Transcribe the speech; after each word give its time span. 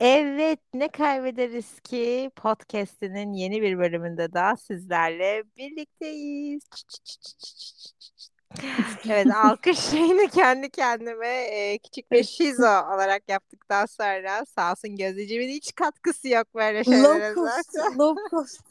Evet, 0.00 0.60
ne 0.74 0.88
kaybederiz 0.88 1.80
ki 1.80 2.30
podcast'inin 2.36 3.32
yeni 3.32 3.62
bir 3.62 3.78
bölümünde 3.78 4.32
daha 4.32 4.56
sizlerle 4.56 5.44
birlikteyiz. 5.56 6.62
Evet, 9.10 9.26
alkış 9.44 9.78
şeyini 9.78 10.28
kendi 10.28 10.70
kendime 10.70 11.28
e, 11.28 11.78
küçük 11.78 12.12
bir 12.12 12.24
şizo 12.24 12.66
olarak 12.94 13.22
yaptıktan 13.28 13.86
sonra 13.86 14.44
sağ 14.44 14.70
olsun 14.72 14.96
Gözdeciğimin 14.96 15.48
hiç 15.48 15.74
katkısı 15.74 16.28
yok 16.28 16.54
böyle 16.54 16.78
Low 16.78 16.92
şeylere 16.92 17.34
cost, 17.34 17.72
zaten. 17.72 17.98
low 17.98 18.22
cost. 18.30 18.70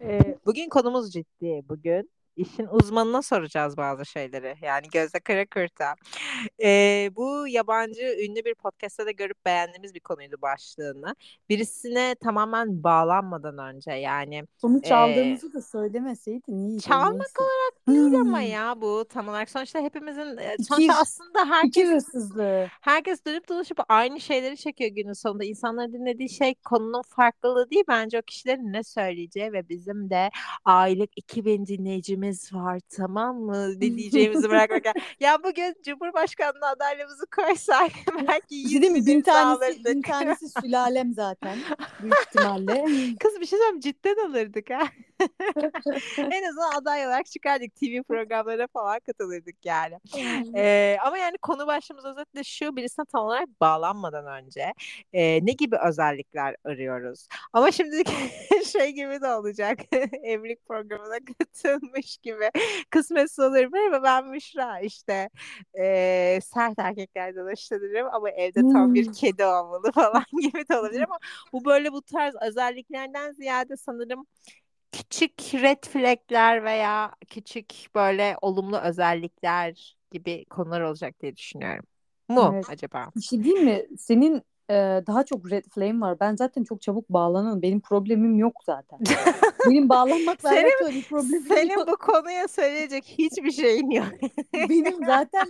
E, 0.00 0.38
bugün 0.46 0.68
konumuz 0.68 1.12
ciddi. 1.12 1.62
Bugün 1.68 2.10
işin 2.36 2.66
uzmanına 2.66 3.22
soracağız 3.22 3.76
bazı 3.76 4.06
şeyleri. 4.06 4.54
Yani 4.62 4.86
Gözde 4.92 5.20
Karakırt'a. 5.20 5.94
E, 6.62 7.10
bu 7.16 7.48
yabancı 7.48 8.02
ünlü 8.02 8.44
bir 8.44 8.54
podcast'ta 8.54 9.06
da 9.06 9.10
görüp 9.10 9.44
beğendiğimiz 9.46 9.94
bir 9.94 10.00
konuydu 10.00 10.36
başlığını. 10.42 11.14
Birisine 11.48 12.14
tamamen 12.14 12.82
bağlanmadan 12.82 13.58
önce 13.58 13.90
yani 13.92 14.44
Bunu 14.62 14.78
e, 14.78 14.82
çaldığımızı 14.82 15.52
da 15.52 15.62
söylemeseydin 15.62 16.68
iyiydi. 16.68 16.82
çalmak 16.82 17.12
Neyse. 17.12 17.32
olarak 17.38 17.88
değil 17.88 18.20
ama 18.20 18.40
Hmm. 18.40 18.46
ya 18.46 18.80
bu 18.80 19.04
tam 19.08 19.28
olarak 19.28 19.50
sonuçta 19.50 19.80
hepimizin 19.80 20.36
e, 20.38 20.56
sonuçta 20.68 20.94
aslında 21.00 21.44
herkes 21.50 22.04
herkes 22.80 23.24
dönüp 23.26 23.48
dolaşıp 23.48 23.78
aynı 23.88 24.20
şeyleri 24.20 24.56
çekiyor 24.56 24.90
günün 24.90 25.12
sonunda. 25.12 25.44
İnsanların 25.44 25.92
dinlediği 25.92 26.28
şey 26.28 26.54
konunun 26.64 27.02
farklılığı 27.02 27.70
değil 27.70 27.84
bence 27.88 28.18
o 28.18 28.22
kişilerin 28.22 28.72
ne 28.72 28.84
söyleyeceği 28.84 29.52
ve 29.52 29.68
bizim 29.68 30.10
de 30.10 30.30
aylık 30.64 31.10
2000 31.16 31.66
dinleyicimiz 31.66 32.19
var 32.52 32.80
tamam 32.96 33.36
mı? 33.36 33.70
Ne 33.74 33.80
diyeceğimizi 33.80 34.46
ediyorum. 34.46 34.92
Ya 35.20 35.38
bugün 35.44 35.76
Cumhurbaşkanlığı 35.84 36.66
adaylığımızı 36.66 37.26
koysak 37.36 37.90
belki 38.28 38.64
Bir 38.64 38.68
şey 38.68 38.82
değil 38.82 38.92
100 38.92 39.06
mi? 39.06 39.06
Bin 39.06 39.20
tanesi, 39.20 39.84
bin 39.84 40.02
tanesi 40.02 40.48
sülalem 40.48 41.12
zaten. 41.12 41.58
Büyük 42.02 42.14
ihtimalle. 42.26 42.84
Kız 43.20 43.40
bir 43.40 43.46
şey 43.46 43.58
söyleyeyim 43.58 43.80
cidden 43.80 44.28
alırdık 44.30 44.70
ha. 44.70 44.88
En 46.30 46.42
azından 46.48 46.72
aday 46.82 47.06
olarak 47.06 47.26
çıkardık 47.26 47.74
TV 47.74 48.02
programlarına 48.02 48.66
falan 48.72 49.00
katılırdık 49.00 49.66
yani. 49.66 49.98
Ee, 50.56 50.96
ama 51.06 51.18
yani 51.18 51.38
konu 51.42 51.66
başlığımız 51.66 52.04
özetle 52.04 52.44
şu 52.44 52.76
birisine 52.76 53.04
tam 53.12 53.24
olarak 53.26 53.48
bağlanmadan 53.60 54.26
önce 54.44 54.72
e, 55.12 55.46
ne 55.46 55.52
gibi 55.52 55.76
özellikler 55.88 56.56
arıyoruz? 56.64 57.28
Ama 57.52 57.70
şimdi 57.72 58.02
şey 58.66 58.90
gibi 58.92 59.20
de 59.20 59.28
olacak 59.28 59.78
evlilik 60.24 60.66
programına 60.66 61.18
katılmış 61.38 62.18
gibi 62.18 62.50
kısmetse 62.90 63.42
olur. 63.42 63.64
Merhaba 63.72 64.02
ben 64.04 64.26
Müşra 64.28 64.80
işte 64.80 65.30
e, 65.80 66.40
sert 66.42 66.78
erkeklerden 66.78 67.46
hoşlanırım 67.52 68.08
ama 68.12 68.30
evde 68.30 68.64
tam 68.64 68.94
bir 68.94 69.06
Hmm. 69.06 69.12
kedi 69.12 69.44
olmalı 69.44 69.92
falan 69.92 70.24
gibi 70.42 70.68
de 70.68 70.78
olabilir 70.78 71.02
ama 71.02 71.18
bu 71.52 71.64
böyle 71.64 71.92
bu 71.92 72.02
tarz 72.02 72.34
özelliklerden 72.42 73.32
ziyade 73.32 73.76
sanırım 73.76 74.26
küçük 74.92 75.32
red 75.54 75.84
flagler 75.84 76.64
veya 76.64 77.12
küçük 77.28 77.74
böyle 77.94 78.36
olumlu 78.42 78.78
özellikler 78.78 79.96
gibi 80.10 80.44
konular 80.44 80.80
olacak 80.80 81.20
diye 81.20 81.36
düşünüyorum. 81.36 81.84
Mu 82.28 82.50
Evet. 82.54 82.70
acaba? 82.70 83.10
Bir 83.16 83.22
şey 83.22 83.44
değil 83.44 83.56
mi? 83.60 83.86
Senin 83.98 84.42
e, 84.70 84.74
daha 85.06 85.24
çok 85.24 85.50
red 85.50 85.64
flame 85.74 86.00
var. 86.00 86.20
Ben 86.20 86.36
zaten 86.36 86.64
çok 86.64 86.82
çabuk 86.82 87.08
bağlanırım. 87.08 87.62
Benim 87.62 87.80
problemim 87.80 88.38
yok 88.38 88.56
zaten. 88.66 88.98
Benim 89.66 89.88
bağlanmakla 89.88 90.48
Senin 90.48 90.64
alakalı 90.64 90.88
bir 90.94 91.02
problemim 91.02 91.46
senin 91.48 91.70
yok. 91.74 91.88
bu 91.88 91.96
konuya 91.96 92.48
söyleyecek 92.48 93.04
hiçbir 93.04 93.50
şeyin 93.50 93.90
yok. 93.90 94.06
Benim 94.54 95.04
zaten 95.06 95.46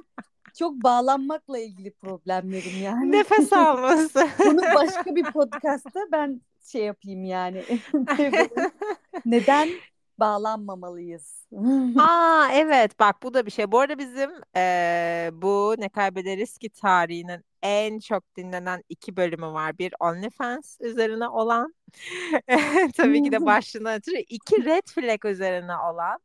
çok 0.58 0.74
bağlanmakla 0.74 1.58
ilgili 1.58 1.90
problemlerim 1.90 2.82
yani. 2.82 3.12
Nefes 3.12 3.52
alması. 3.52 4.28
Bunu 4.46 4.60
başka 4.74 5.16
bir 5.16 5.24
podcast'ta 5.24 6.00
ben 6.12 6.40
şey 6.70 6.84
yapayım 6.84 7.24
yani. 7.24 7.66
Neden 9.24 9.82
bağlanmamalıyız? 10.18 11.46
Aa 11.96 12.48
evet 12.52 13.00
bak 13.00 13.22
bu 13.22 13.34
da 13.34 13.46
bir 13.46 13.50
şey. 13.50 13.72
Bu 13.72 13.80
arada 13.80 13.98
bizim 13.98 14.30
eee, 14.56 15.30
bu 15.32 15.74
Ne 15.78 15.88
Kaybederiz 15.88 16.58
ki 16.58 16.70
tarihinin 16.70 17.44
en 17.62 17.98
çok 17.98 18.36
dinlenen 18.36 18.82
iki 18.88 19.16
bölümü 19.16 19.46
var. 19.46 19.78
Bir 19.78 19.94
OnlyFans 20.00 20.76
üzerine 20.80 21.28
olan 21.28 21.74
tabii 22.96 23.22
ki 23.22 23.32
de 23.32 23.44
başlığından 23.46 23.98
ötürü 23.98 24.16
iki 24.18 24.56
Red 24.64 24.82
Flag 24.94 25.24
üzerine 25.24 25.76
olan 25.76 26.18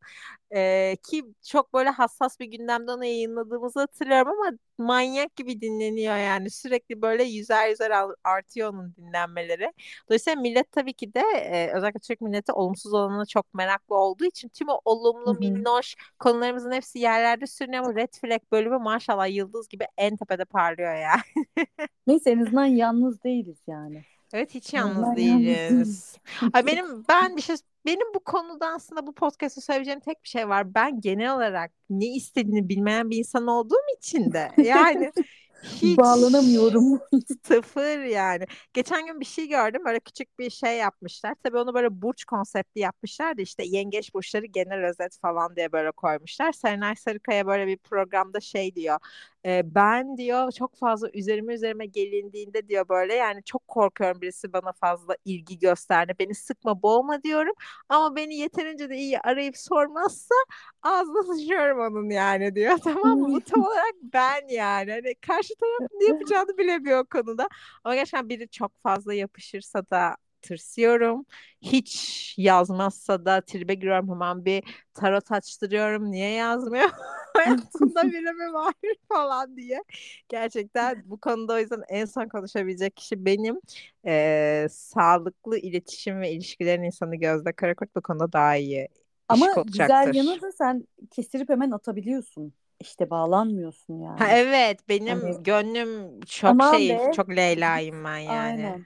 eee, 0.52 0.98
ki 1.10 1.24
çok 1.44 1.74
böyle 1.74 1.90
hassas 1.90 2.40
bir 2.40 2.46
gündemde 2.46 2.92
onu 2.92 3.06
yayınladığımızı 3.06 3.80
hatırlıyorum 3.80 4.28
ama 4.32 4.58
manyak 4.78 5.36
gibi 5.36 5.62
dinleniyor 5.62 6.16
yani 6.18 6.50
sürekli 6.50 7.02
böyle 7.02 7.24
yüzer 7.24 7.70
yüzer 7.70 7.92
artıyor 8.24 8.70
onun 8.74 8.96
dinlenmeleri. 8.96 9.74
Dolayısıyla 10.10 10.42
millet 10.42 10.72
tabii 10.72 10.94
ki 10.94 11.14
de 11.14 11.20
e, 11.36 11.72
özellikle 11.78 12.00
Türk 12.00 12.22
milleti 12.22 12.52
olumsuz 12.52 12.94
olanına 12.94 13.26
çok 13.26 13.54
meraklı 13.54 13.96
olduğu 13.96 14.26
için 14.26 14.50
tüm 14.50 14.70
o 14.70 14.82
olumlu 14.86 15.34
Hı 15.34 15.36
hı. 15.36 15.36
minnoş 15.40 15.96
konularımızın 16.20 16.72
hepsi 16.72 17.00
yerlerde 17.00 17.48
sürünüyor 17.48 17.84
ama 17.84 17.96
Red 17.96 18.14
Flag 18.22 18.42
bölümü 18.52 18.78
maşallah 18.78 19.28
yıldız 19.36 19.68
gibi 19.70 19.86
en 19.98 20.18
tepede 20.18 20.46
parlıyor 20.46 20.96
ya. 20.96 21.16
Neyse 22.08 22.32
en 22.32 22.40
azından 22.40 22.66
yalnız 22.66 23.24
değiliz 23.24 23.58
yani. 23.68 24.04
Evet 24.34 24.56
hiç 24.56 24.74
yalnız 24.74 24.98
yalnız 24.98 25.18
değiliz. 25.18 25.70
değiliz. 25.70 26.18
Ay 26.54 26.66
benim 26.66 27.04
ben 27.10 27.38
bir 27.38 27.42
şey 27.42 27.56
benim 27.86 28.14
bu 28.16 28.20
konuda 28.20 28.68
aslında 28.68 29.08
bu 29.08 29.14
podcast'ta 29.14 29.62
söyleyeceğim 29.62 30.00
tek 30.00 30.24
bir 30.24 30.30
şey 30.30 30.50
var. 30.50 30.76
Ben 30.76 31.02
genel 31.02 31.36
olarak 31.36 31.72
ne 31.90 32.06
istediğini 32.06 32.70
bilmeyen 32.70 33.10
bir 33.10 33.18
insan 33.18 33.48
olduğum 33.48 33.98
için 33.98 34.34
de 34.34 34.52
yani 34.58 35.12
hiç 35.64 35.98
Bağlanamıyorum. 35.98 37.00
sıfır 37.44 38.00
yani. 38.00 38.46
Geçen 38.74 39.06
gün 39.06 39.20
bir 39.20 39.26
şey 39.26 39.48
gördüm 39.48 39.82
böyle 39.86 40.00
küçük 40.00 40.40
bir 40.40 40.50
şey 40.50 40.78
yapmışlar. 40.78 41.36
Tabii 41.44 41.58
onu 41.58 41.74
böyle 41.74 42.02
burç 42.02 42.26
konseptli 42.26 42.82
yapmışlar 42.82 43.38
da 43.38 43.42
işte 43.42 43.64
yengeç 43.66 44.14
burçları 44.14 44.46
genel 44.46 44.86
özet 44.90 45.18
falan 45.22 45.56
diye 45.56 45.72
böyle 45.72 45.92
koymuşlar. 45.92 46.52
Serenay 46.52 46.96
Sarıkaya 46.96 47.48
böyle 47.48 47.68
bir 47.68 47.78
programda 47.78 48.40
şey 48.40 48.76
diyor. 48.76 49.00
E, 49.46 49.76
ben 49.76 50.18
diyor 50.18 50.52
çok 50.52 50.76
fazla 50.76 51.10
üzerime 51.14 51.54
üzerime 51.54 51.86
gelindiğinde 51.86 52.68
diyor 52.68 52.90
böyle 52.90 53.14
yani 53.14 53.44
çok 53.44 53.68
korkuyorum 53.68 54.22
birisi 54.22 54.54
bana 54.54 54.72
fazla 54.72 55.16
ilgi 55.26 55.60
gösterdi. 55.60 56.14
Beni 56.20 56.36
sıkma 56.36 56.82
boğma 56.82 57.24
diyorum. 57.24 57.54
Ama 57.90 58.16
beni 58.16 58.36
yeterince 58.36 58.90
de 58.90 58.98
iyi 58.98 59.20
arayıp 59.20 59.58
sormazsa 59.58 60.36
ağzına 60.84 61.24
sıçıyorum 61.34 61.80
onun 61.80 62.10
yani 62.10 62.56
diyor. 62.56 62.78
Tamam 62.84 63.20
mı? 63.20 63.28
Bu 63.34 63.42
tam 63.42 63.62
olarak 63.62 63.94
ben 64.04 64.48
yani. 64.50 64.92
Hani 64.92 65.16
karşı 65.16 65.56
taraf 65.56 65.90
ne 66.02 66.06
yapacağını 66.14 66.58
bilemiyor 66.58 67.00
o 67.00 67.06
konuda. 67.06 67.48
Ama 67.84 67.96
gerçekten 67.96 68.30
biri 68.30 68.50
çok 68.50 68.78
fazla 68.82 69.14
yapışırsa 69.14 69.90
da 69.90 70.16
tırsıyorum. 70.42 71.26
Hiç 71.62 72.34
yazmazsa 72.38 73.26
da 73.26 73.42
tribe 73.42 73.74
giriyorum 73.74 74.10
hemen 74.10 74.46
bir 74.46 74.64
tarot 74.94 75.32
açtırıyorum. 75.32 76.12
Niye 76.12 76.30
yazmıyor? 76.30 76.90
Hayatında 77.36 78.12
biri 78.12 78.34
mi 78.34 78.54
var 78.54 78.74
falan 79.10 79.58
diye. 79.58 79.84
Gerçekten 80.30 81.04
bu 81.06 81.18
konuda 81.20 81.54
o 81.54 81.58
yüzden 81.58 81.84
en 81.90 82.06
son 82.06 82.28
konuşabilecek 82.28 82.96
kişi 82.96 83.26
benim. 83.26 83.62
Ee, 84.06 84.68
sağlıklı 84.72 85.58
iletişim 85.58 86.22
ve 86.22 86.32
ilişkilerin 86.32 86.84
insanı 86.84 87.16
Gözde 87.16 87.54
Karakurt 87.54 87.96
bu 87.96 88.02
konuda 88.02 88.34
daha 88.34 88.56
iyi 88.56 88.88
Ama 89.30 89.48
güzel 89.68 90.14
yanı 90.14 90.42
da 90.42 90.52
sen 90.52 90.88
kestirip 91.12 91.50
hemen 91.50 91.72
atabiliyorsun. 91.72 92.54
İşte 92.80 93.10
bağlanmıyorsun 93.10 94.00
Ha, 94.16 94.28
yani. 94.28 94.30
evet 94.30 94.90
benim 94.90 95.20
Hani 95.22 95.44
gönlüm 95.44 96.20
çok 96.22 96.52
aman 96.52 96.64
şey 96.64 96.90
be. 96.90 97.12
çok 97.12 97.30
Leyla'yım 97.30 98.04
ben 98.04 98.18
yani. 98.18 98.62
Aynen. 98.62 98.86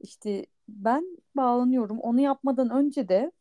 İşte 0.00 0.46
ben 0.68 1.18
bağlanıyorum. 1.36 1.98
Onu 2.00 2.20
yapmadan 2.20 2.70
önce 2.70 3.08
de 3.08 3.32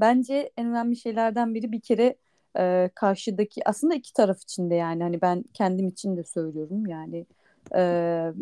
bence 0.00 0.52
en 0.56 0.66
önemli 0.68 0.96
şeylerden 0.96 1.54
biri 1.54 1.72
bir 1.72 1.80
kere 1.80 2.16
e, 2.58 2.90
karşıdaki 2.94 3.68
aslında 3.68 3.94
iki 3.94 4.12
taraf 4.12 4.42
için 4.42 4.70
de 4.70 4.74
yani 4.74 5.02
hani 5.02 5.20
ben 5.20 5.44
kendim 5.54 5.88
için 5.88 6.16
de 6.16 6.24
söylüyorum 6.24 6.86
yani 6.86 7.26
e, 7.74 8.32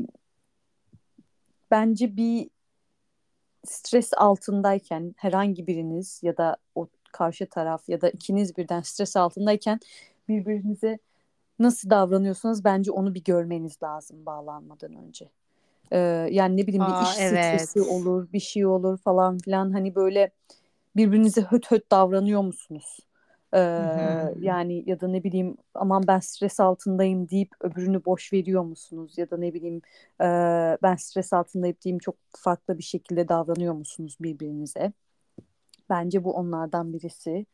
bence 1.70 2.16
bir 2.16 2.50
stres 3.64 4.10
altındayken 4.16 5.14
herhangi 5.16 5.66
biriniz 5.66 6.20
ya 6.22 6.36
da 6.36 6.56
o 6.74 6.88
karşı 7.12 7.46
taraf 7.46 7.88
ya 7.88 8.00
da 8.00 8.10
ikiniz 8.10 8.56
birden 8.56 8.80
stres 8.80 9.16
altındayken 9.16 9.80
birbirinize 10.28 10.98
nasıl 11.58 11.90
davranıyorsanız 11.90 12.64
bence 12.64 12.90
onu 12.90 13.14
bir 13.14 13.24
görmeniz 13.24 13.82
lazım 13.82 14.26
bağlanmadan 14.26 14.94
önce. 14.94 15.28
Ee, 15.92 15.98
yani 16.30 16.56
ne 16.56 16.66
bileyim 16.66 16.84
bir 16.86 16.92
Aa 16.92 17.02
iş 17.02 17.08
stresi 17.08 17.78
evet. 17.78 17.88
olur, 17.90 18.32
bir 18.32 18.40
şey 18.40 18.66
olur 18.66 18.98
falan 18.98 19.38
filan 19.38 19.72
hani 19.72 19.94
böyle 19.94 20.30
birbirinize 20.96 21.42
höt 21.42 21.70
höt 21.70 21.90
davranıyor 21.90 22.40
musunuz? 22.40 22.98
Ee, 23.54 23.58
Hı 23.78 23.82
hı. 23.82 24.34
yani 24.40 24.84
ya 24.86 25.00
da 25.00 25.08
ne 25.08 25.24
bileyim 25.24 25.56
aman 25.74 26.04
ben 26.06 26.20
stres 26.20 26.60
altındayım 26.60 27.28
deyip 27.28 27.50
öbürünü 27.60 28.04
boş 28.04 28.32
veriyor 28.32 28.62
musunuz? 28.62 29.18
Ya 29.18 29.30
da 29.30 29.36
ne 29.36 29.54
bileyim 29.54 29.82
e, 30.20 30.24
ben 30.82 30.96
stres 30.96 31.32
altındayım 31.32 31.76
diyeyim 31.84 31.98
çok 31.98 32.16
farklı 32.38 32.78
bir 32.78 32.82
şekilde 32.82 33.28
davranıyor 33.28 33.74
musunuz 33.74 34.16
birbirinize? 34.20 34.92
Bence 35.90 36.24
bu 36.24 36.32
onlardan 36.32 36.92
birisi. 36.92 37.46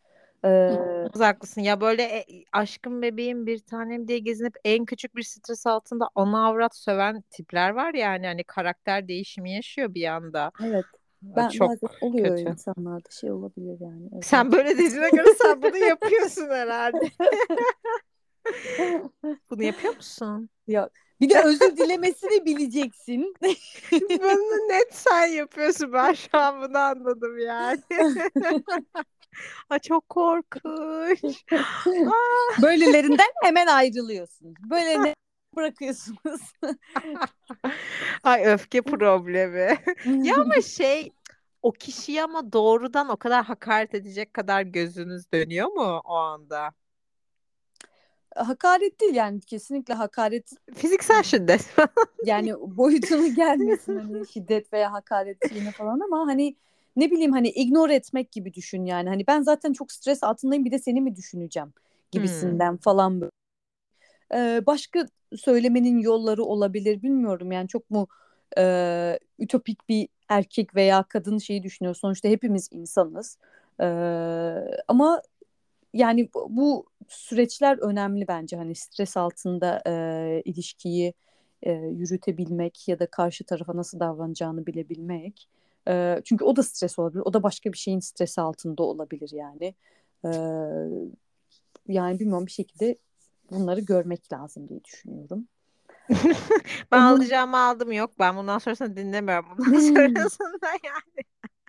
Ee, 0.45 0.71
haklısın 1.19 1.61
ya 1.61 1.81
böyle 1.81 2.03
e, 2.03 2.25
aşkım 2.53 3.03
bebeğim 3.03 3.47
bir 3.47 3.59
tanem 3.59 4.09
diye 4.09 4.19
gezinip 4.19 4.55
en 4.65 4.85
küçük 4.85 5.17
bir 5.17 5.23
stres 5.23 5.67
altında 5.67 6.09
ana 6.15 6.47
avrat 6.47 6.77
söven 6.77 7.23
tipler 7.31 7.71
var 7.71 7.95
yani 7.95 8.27
hani 8.27 8.45
karakter 8.45 9.09
değişimi 9.09 9.53
yaşıyor 9.53 9.95
bir 9.95 10.07
anda. 10.07 10.53
evet. 10.65 10.87
Ben 11.23 11.49
Çok 11.49 11.69
bazen 11.69 11.89
oluyor 12.01 12.37
kötü. 12.37 12.51
insanlarda 12.51 13.11
şey 13.11 13.31
olabilir 13.31 13.77
yani. 13.81 14.23
Sen 14.23 14.53
böyle 14.53 14.79
dediğine 14.79 15.11
göre 15.11 15.35
sen 15.43 15.63
bunu 15.63 15.77
yapıyorsun 15.77 16.49
herhalde. 16.49 17.11
Bunu 19.51 19.63
yapıyor 19.63 19.97
musun? 19.97 20.51
Ya 20.67 20.91
bir 21.21 21.31
de 21.31 21.43
özür 21.45 21.77
dilemesini 21.77 22.45
bileceksin. 22.45 23.35
Bunu 23.93 24.69
net 24.69 24.95
sen 24.95 25.27
yapıyorsun. 25.27 25.93
Ben 25.93 26.13
şu 26.13 26.39
an 26.39 26.63
bunu 26.63 26.79
anladım 26.79 27.39
yani. 27.39 27.81
Aa, 29.71 29.79
çok 29.79 30.09
korkunç. 30.09 31.45
Aa. 31.53 32.63
Böylelerinden 32.63 33.31
hemen 33.43 33.67
ayrılıyorsunuz. 33.67 34.55
Böyle 34.71 35.03
ne 35.03 35.15
bırakıyorsunuz. 35.57 36.41
Ay 38.23 38.45
öfke 38.47 38.83
problemi. 38.83 39.79
Ya 40.25 40.35
ama 40.37 40.61
şey 40.61 41.13
o 41.63 41.73
kişiyi 41.73 42.23
ama 42.23 42.53
doğrudan 42.53 43.09
o 43.09 43.17
kadar 43.17 43.45
hakaret 43.45 43.95
edecek 43.95 44.35
kadar 44.35 44.63
gözünüz 44.63 45.33
dönüyor 45.33 45.69
mu 45.69 46.01
o 46.05 46.15
anda? 46.15 46.73
hakaret 48.37 49.01
değil 49.01 49.15
yani 49.15 49.41
kesinlikle 49.41 49.95
hakaret 49.95 50.51
Fiziksel 50.75 51.23
şiddet. 51.23 51.75
yani 52.25 52.55
boyutunu 52.61 53.35
gelmesin 53.35 53.99
hani 53.99 54.27
şiddet 54.27 54.73
veya 54.73 54.93
hakaret 54.93 55.49
şeyine 55.49 55.73
falan 55.73 56.01
ama 56.01 56.27
hani 56.27 56.57
ne 56.97 57.11
bileyim 57.11 57.33
hani 57.33 57.49
ignore 57.49 57.95
etmek 57.95 58.33
gibi 58.33 58.55
düşün 58.55 58.85
yani. 58.85 59.09
Hani 59.09 59.27
ben 59.27 59.43
zaten 59.43 59.73
çok 59.73 59.93
stres 59.93 60.23
altındayım 60.25 60.65
bir 60.65 60.71
de 60.71 60.79
seni 60.79 61.01
mi 61.01 61.17
düşüneceğim 61.17 61.73
gibisinden 62.11 62.77
falan 62.77 63.21
böyle. 63.21 63.33
Başka 64.67 65.07
söylemenin 65.37 65.99
yolları 65.99 66.45
olabilir 66.45 67.03
bilmiyorum 67.03 67.53
yani 67.53 67.69
çok 67.69 67.91
mu 67.91 68.09
e, 68.59 69.19
ütopik 69.39 69.89
bir 69.89 70.09
erkek 70.29 70.75
veya 70.75 71.03
kadın 71.03 71.39
şeyi 71.39 71.63
düşünüyor. 71.63 71.95
Sonuçta 71.95 72.29
hepimiz 72.29 72.69
insanız. 72.73 73.39
Ee, 73.81 73.85
ama 74.89 75.23
yani 75.95 76.29
bu 76.49 76.87
süreçler 77.09 77.79
önemli 77.79 78.29
bence 78.29 78.57
hani 78.57 78.75
stres 78.75 79.17
altında 79.17 79.83
e, 79.87 80.43
ilişkiyi 80.45 81.15
e, 81.63 81.73
yürütebilmek 81.73 82.89
ya 82.89 82.99
da 82.99 83.07
karşı 83.07 83.45
tarafa 83.45 83.77
nasıl 83.77 84.01
davranacağını 84.01 84.67
bilebilmek. 84.67 85.49
E, 85.89 86.21
çünkü 86.25 86.45
o 86.45 86.57
da 86.57 86.63
stres 86.63 86.99
olabilir, 86.99 87.23
o 87.25 87.33
da 87.33 87.43
başka 87.43 87.73
bir 87.73 87.79
şeyin 87.79 88.01
stresi 88.01 88.41
altında 88.41 88.83
olabilir 88.83 89.31
yani. 89.33 89.75
E, 90.25 90.31
yani 91.89 92.21
bilmiyorum 92.21 92.47
bir 92.47 92.53
şekilde 92.53 92.97
bunları 93.53 93.81
görmek 93.81 94.33
lazım 94.33 94.69
diye 94.69 94.85
düşünüyorum. 94.85 95.49
Ben 96.93 96.99
Onun- 96.99 97.07
alacağımı 97.17 97.59
aldım 97.59 97.93
yok. 97.93 98.11
Ben 98.19 98.37
bundan 98.37 98.59
sonrasını 98.59 98.97
dinlemiyorum. 98.97 99.47
Bundan 99.59 99.81
sonrasında 99.81 100.67
yani. 100.85 101.25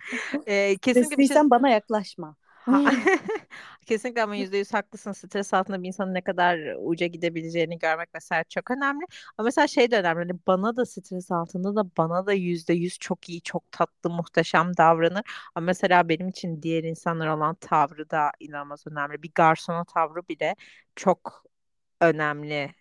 Ee, 0.47 0.77
kesinlikle 0.81 1.17
bir 1.17 1.27
şey 1.27 1.37
bana 1.49 1.69
yaklaşma. 1.69 2.35
Kesinlikle 3.85 4.23
ama 4.23 4.35
yüzde 4.35 4.57
yüz 4.57 4.73
haklısın. 4.73 5.11
Stres 5.11 5.53
altında 5.53 5.83
bir 5.83 5.87
insanın 5.87 6.13
ne 6.13 6.21
kadar 6.21 6.59
uca 6.79 7.07
gidebileceğini 7.07 7.79
görmek 7.79 8.09
mesela 8.13 8.43
çok 8.43 8.71
önemli. 8.71 9.05
Ama 9.37 9.45
mesela 9.45 9.67
şey 9.67 9.91
de 9.91 9.99
önemli. 9.99 10.19
Hani 10.19 10.39
bana 10.47 10.75
da 10.75 10.85
stres 10.85 11.31
altında 11.31 11.75
da 11.75 11.85
bana 11.97 12.25
da 12.25 12.33
yüzde 12.33 12.73
yüz 12.73 12.99
çok 12.99 13.29
iyi, 13.29 13.41
çok 13.41 13.71
tatlı, 13.71 14.09
muhteşem 14.09 14.77
davranır. 14.77 15.23
Ama 15.55 15.65
mesela 15.65 16.09
benim 16.09 16.27
için 16.27 16.61
diğer 16.61 16.83
insanlar 16.83 17.27
olan 17.27 17.55
tavrı 17.55 18.09
da 18.09 18.31
inanılmaz 18.39 18.87
önemli. 18.87 19.23
Bir 19.23 19.31
garsona 19.35 19.85
tavrı 19.85 20.27
bile 20.27 20.55
çok 20.95 21.43
önemli. 22.09 22.71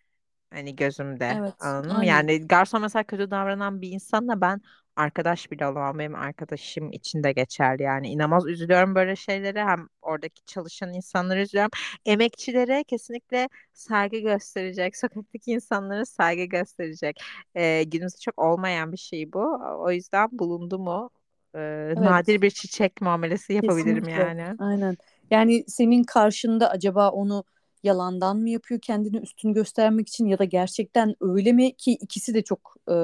Hani 0.51 0.77
gözümde 0.77 1.39
Evet, 1.39 1.55
anladın 1.61 1.97
mı? 1.97 2.05
aynen. 2.05 2.07
Yani 2.07 2.49
garson 2.49 2.83
mesela 2.83 3.03
kötü 3.05 3.31
davranan 3.31 3.81
bir 3.83 3.91
insanla 3.91 4.41
ben 4.41 4.61
arkadaş 4.97 5.51
bile 5.51 5.67
olamam. 5.67 5.99
Benim 5.99 6.15
arkadaşım 6.15 6.93
için 6.93 7.23
de 7.25 7.33
geçerli 7.33 7.83
yani. 7.83 8.09
İnanılmaz 8.11 8.47
üzülüyorum 8.49 8.95
böyle 8.95 9.17
şeylere. 9.17 9.65
Hem 9.65 9.89
oradaki 10.03 10.45
çalışan 10.47 10.93
insanları 10.95 11.41
üzülüyorum. 11.43 11.71
Emekçilere 12.07 12.85
kesinlikle 12.85 13.49
saygı 13.73 14.19
gösterecek. 14.19 14.97
Sokaktaki 14.99 15.51
insanlara 15.53 16.05
saygı 16.07 16.45
gösterecek. 16.45 17.21
Ee, 17.55 17.83
günümüzde 17.85 18.19
çok 18.21 18.39
olmayan 18.39 18.93
bir 18.93 18.97
şey 18.99 19.33
bu. 19.33 19.61
O 19.79 19.91
yüzden 19.91 20.29
bulundu 20.33 20.79
mu 20.79 21.11
e, 21.55 21.59
Evet. 21.97 22.21
nadir 22.21 22.43
bir 22.43 22.51
çiçek 22.51 23.01
muamelesi 23.01 23.53
yapabilirim 23.53 24.09
Kesinlikle. 24.09 24.09
yani. 24.09 24.59
Aynen. 24.59 24.97
Yani 25.31 25.65
senin 25.69 26.03
karşında 26.05 26.71
acaba 26.71 27.11
onu 27.11 27.45
yalandan 27.83 28.37
mı 28.37 28.51
yapıyor 28.51 28.81
kendini 28.81 29.17
üstün 29.19 29.53
göstermek 29.53 30.09
için 30.09 30.27
ya 30.27 30.39
da 30.39 30.45
gerçekten 30.45 31.15
öyle 31.21 31.53
mi 31.53 31.77
ki 31.77 31.93
ikisi 31.93 32.35
de 32.35 32.43
çok 32.45 32.75
e, 32.91 32.95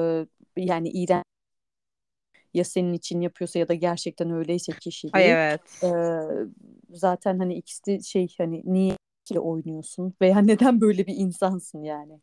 yani 0.57 0.89
iğrenç 0.89 1.23
ya 2.53 2.63
senin 2.63 2.93
için 2.93 3.21
yapıyorsa 3.21 3.59
ya 3.59 3.67
da 3.67 3.73
gerçekten 3.73 4.31
öyleyse 4.31 4.73
Ay 5.11 5.25
kişiliği 5.25 5.31
evet. 5.31 5.61
e, 5.83 5.87
zaten 6.93 7.39
hani 7.39 7.55
ikisi 7.55 7.85
de 7.85 7.99
şey 7.99 8.27
hani 8.37 8.61
niye 8.65 8.97
ile 9.31 9.39
oynuyorsun 9.39 10.13
veya 10.21 10.39
neden 10.39 10.81
böyle 10.81 11.07
bir 11.07 11.15
insansın 11.17 11.83
yani. 11.83 12.21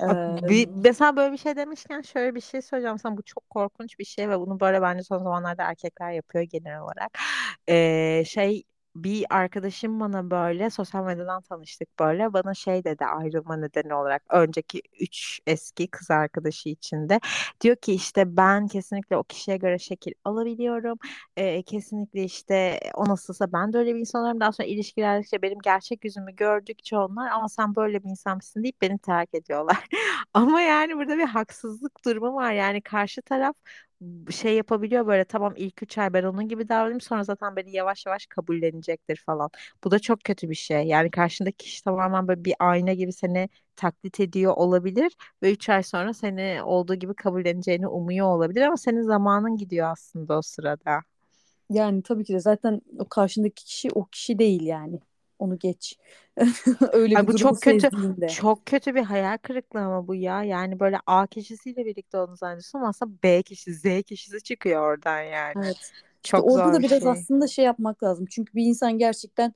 E, 0.00 0.06
Bir, 0.48 0.68
mesela 0.68 1.16
böyle 1.16 1.32
bir 1.32 1.38
şey 1.38 1.56
demişken 1.56 2.00
şöyle 2.02 2.34
bir 2.34 2.40
şey 2.40 2.62
söyleyeceğim 2.62 2.98
sana 2.98 3.16
bu 3.16 3.22
çok 3.22 3.50
korkunç 3.50 3.98
bir 3.98 4.04
şey 4.04 4.28
ve 4.30 4.40
bunu 4.40 4.60
böyle 4.60 4.82
bence 4.82 5.02
son 5.02 5.18
zamanlarda 5.18 5.62
erkekler 5.62 6.12
yapıyor 6.12 6.44
genel 6.44 6.80
olarak. 6.80 7.18
Ee, 7.68 8.22
şey 8.26 8.64
bir 8.96 9.26
arkadaşım 9.30 10.00
bana 10.00 10.30
böyle 10.30 10.70
sosyal 10.70 11.04
medyadan 11.04 11.42
tanıştık 11.42 11.98
böyle 11.98 12.32
bana 12.32 12.54
şey 12.54 12.84
dedi 12.84 13.04
ayrılma 13.04 13.56
nedeni 13.56 13.94
olarak 13.94 14.22
önceki 14.30 14.82
üç 15.00 15.40
eski 15.46 15.88
kız 15.88 16.10
arkadaşı 16.10 16.68
içinde 16.68 17.20
diyor 17.60 17.76
ki 17.76 17.92
işte 17.94 18.36
ben 18.36 18.68
kesinlikle 18.68 19.16
o 19.16 19.24
kişiye 19.24 19.56
göre 19.56 19.78
şekil 19.78 20.12
alabiliyorum 20.24 20.98
Ee, 21.36 21.62
kesinlikle 21.62 22.24
işte 22.24 22.80
o 22.94 23.08
nasılsa 23.08 23.52
ben 23.52 23.72
de 23.72 23.78
öyle 23.78 23.94
bir 23.94 24.00
insan 24.00 24.20
oluyorum 24.20 24.40
daha 24.40 24.52
sonra 24.52 24.68
ilişkilerdikçe 24.68 25.42
benim 25.42 25.58
gerçek 25.64 26.04
yüzümü 26.04 26.36
gördükçe 26.36 26.96
onlar 26.98 27.30
ama 27.30 27.48
sen 27.48 27.76
böyle 27.76 28.04
bir 28.04 28.10
insan 28.10 28.36
mısın 28.36 28.62
deyip 28.62 28.80
beni 28.82 28.98
terk 28.98 29.34
ediyorlar. 29.34 29.86
Ama 30.34 30.60
yani 30.60 30.96
burada 30.96 31.18
bir 31.18 31.24
haksızlık 31.26 32.04
durumu 32.04 32.34
var. 32.34 32.52
Yani 32.52 32.80
karşı 32.82 33.22
taraf 33.22 33.56
şey 34.30 34.54
yapabiliyor 34.56 35.06
böyle 35.06 35.24
tamam 35.24 35.54
ilk 35.56 35.82
üç 35.82 35.98
ay 35.98 36.12
ben 36.12 36.24
onun 36.24 36.48
gibi 36.48 36.68
davranayım 36.68 37.00
sonra 37.00 37.24
zaten 37.24 37.56
beni 37.56 37.70
yavaş 37.72 38.06
yavaş 38.06 38.26
kabullenecektir 38.26 39.16
falan. 39.26 39.50
Bu 39.84 39.90
da 39.90 39.98
çok 39.98 40.24
kötü 40.24 40.50
bir 40.50 40.54
şey. 40.54 40.82
Yani 40.86 41.10
karşındaki 41.10 41.56
kişi 41.56 41.84
tamamen 41.84 42.28
böyle 42.28 42.44
bir 42.44 42.54
ayna 42.58 42.92
gibi 42.92 43.12
seni 43.12 43.48
taklit 43.76 44.20
ediyor 44.20 44.52
olabilir 44.56 45.16
ve 45.42 45.52
üç 45.52 45.68
ay 45.68 45.82
sonra 45.82 46.14
seni 46.14 46.62
olduğu 46.62 46.94
gibi 46.94 47.14
kabulleneceğini 47.14 47.88
umuyor 47.88 48.26
olabilir 48.26 48.62
ama 48.62 48.76
senin 48.76 49.02
zamanın 49.02 49.56
gidiyor 49.56 49.90
aslında 49.92 50.38
o 50.38 50.42
sırada. 50.42 51.02
yani 51.70 52.02
tabii 52.02 52.24
ki 52.24 52.32
de 52.34 52.40
zaten 52.40 52.80
o 52.98 53.08
karşındaki 53.08 53.64
kişi 53.64 53.90
o 53.94 54.04
kişi 54.06 54.38
değil 54.38 54.62
yani. 54.62 55.00
Onu 55.38 55.58
geç. 55.58 55.98
Öyle 56.92 57.14
Ay 57.14 57.26
bir 57.28 57.28
bu 57.28 57.34
çok 57.34 57.62
kötü 57.62 57.90
sezdiğinde. 57.90 58.26
çok 58.26 58.66
kötü 58.66 58.94
bir 58.94 59.02
hayal 59.02 59.38
kırıklığı 59.38 59.80
ama 59.80 60.08
bu 60.08 60.14
ya. 60.14 60.42
Yani 60.44 60.80
böyle 60.80 60.98
A 61.06 61.26
kişisiyle 61.26 61.86
birlikte 61.86 62.18
olduğunu 62.18 62.36
zannediyorsun 62.36 62.78
ama 62.78 62.88
aslında 62.88 63.12
B 63.22 63.42
kişisi, 63.42 63.74
Z 63.74 64.02
kişisi 64.02 64.42
çıkıyor 64.42 64.82
oradan 64.82 65.20
yani. 65.22 65.56
Evet. 65.56 65.94
İşte 66.24 66.40
Çok 66.40 66.42
orada 66.42 66.72
zor 66.72 66.72
da 66.72 66.78
bir 66.78 66.84
biraz 66.86 67.00
şey. 67.00 67.08
aslında 67.10 67.46
şey 67.46 67.64
yapmak 67.64 68.02
lazım. 68.02 68.26
Çünkü 68.30 68.54
bir 68.54 68.64
insan 68.66 68.98
gerçekten 68.98 69.54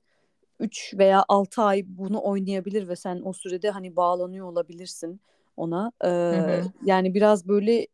3 0.59 0.93
veya 0.97 1.25
6 1.29 1.61
ay 1.61 1.83
bunu 1.87 2.23
oynayabilir 2.23 2.87
ve 2.87 2.95
sen 2.95 3.21
o 3.25 3.33
sürede 3.33 3.69
hani 3.69 3.95
bağlanıyor 3.95 4.47
olabilirsin 4.47 5.21
ona. 5.57 5.91
Ee, 6.05 6.09
Hı 6.31 6.35
hı. 6.39 6.71
yani 6.85 7.13
biraz 7.13 7.47
böyle 7.47 7.87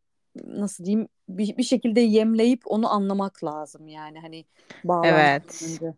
nasıl 0.46 0.84
diyeyim 0.84 1.08
bir, 1.28 1.56
bir 1.56 1.62
şekilde 1.62 2.00
yemleyip 2.00 2.62
onu 2.66 2.90
anlamak 2.92 3.44
lazım 3.44 3.88
yani 3.88 4.20
hani 4.20 4.44
bağlanmadan 4.84 5.30
Evet. 5.38 5.62
önce. 5.62 5.94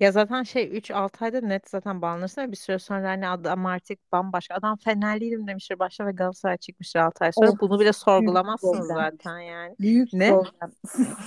Ya 0.00 0.12
zaten 0.12 0.42
şey 0.42 0.76
3-6 0.76 1.24
ayda 1.24 1.40
net 1.40 1.70
zaten 1.70 2.02
banlanırsın 2.02 2.42
ve 2.42 2.52
bir 2.52 2.56
süre 2.56 2.78
sonra 2.78 3.08
hani 3.08 3.28
adam 3.28 3.66
artık 3.66 4.12
bambaşka. 4.12 4.54
Adam 4.54 4.76
Fenerliydim 4.76 5.46
demiştir 5.46 5.78
başta 5.78 6.06
ve 6.06 6.12
Galatasaray 6.12 6.56
çıkmıştır 6.56 7.00
6 7.00 7.24
ay 7.24 7.32
sonra. 7.32 7.50
Of 7.50 7.60
Bunu 7.60 7.80
bile 7.80 7.92
sorgulamazsın 7.92 8.82
zaten 8.82 9.38
yani. 9.38 9.76
Büyük 9.80 10.12
Ne? 10.12 10.30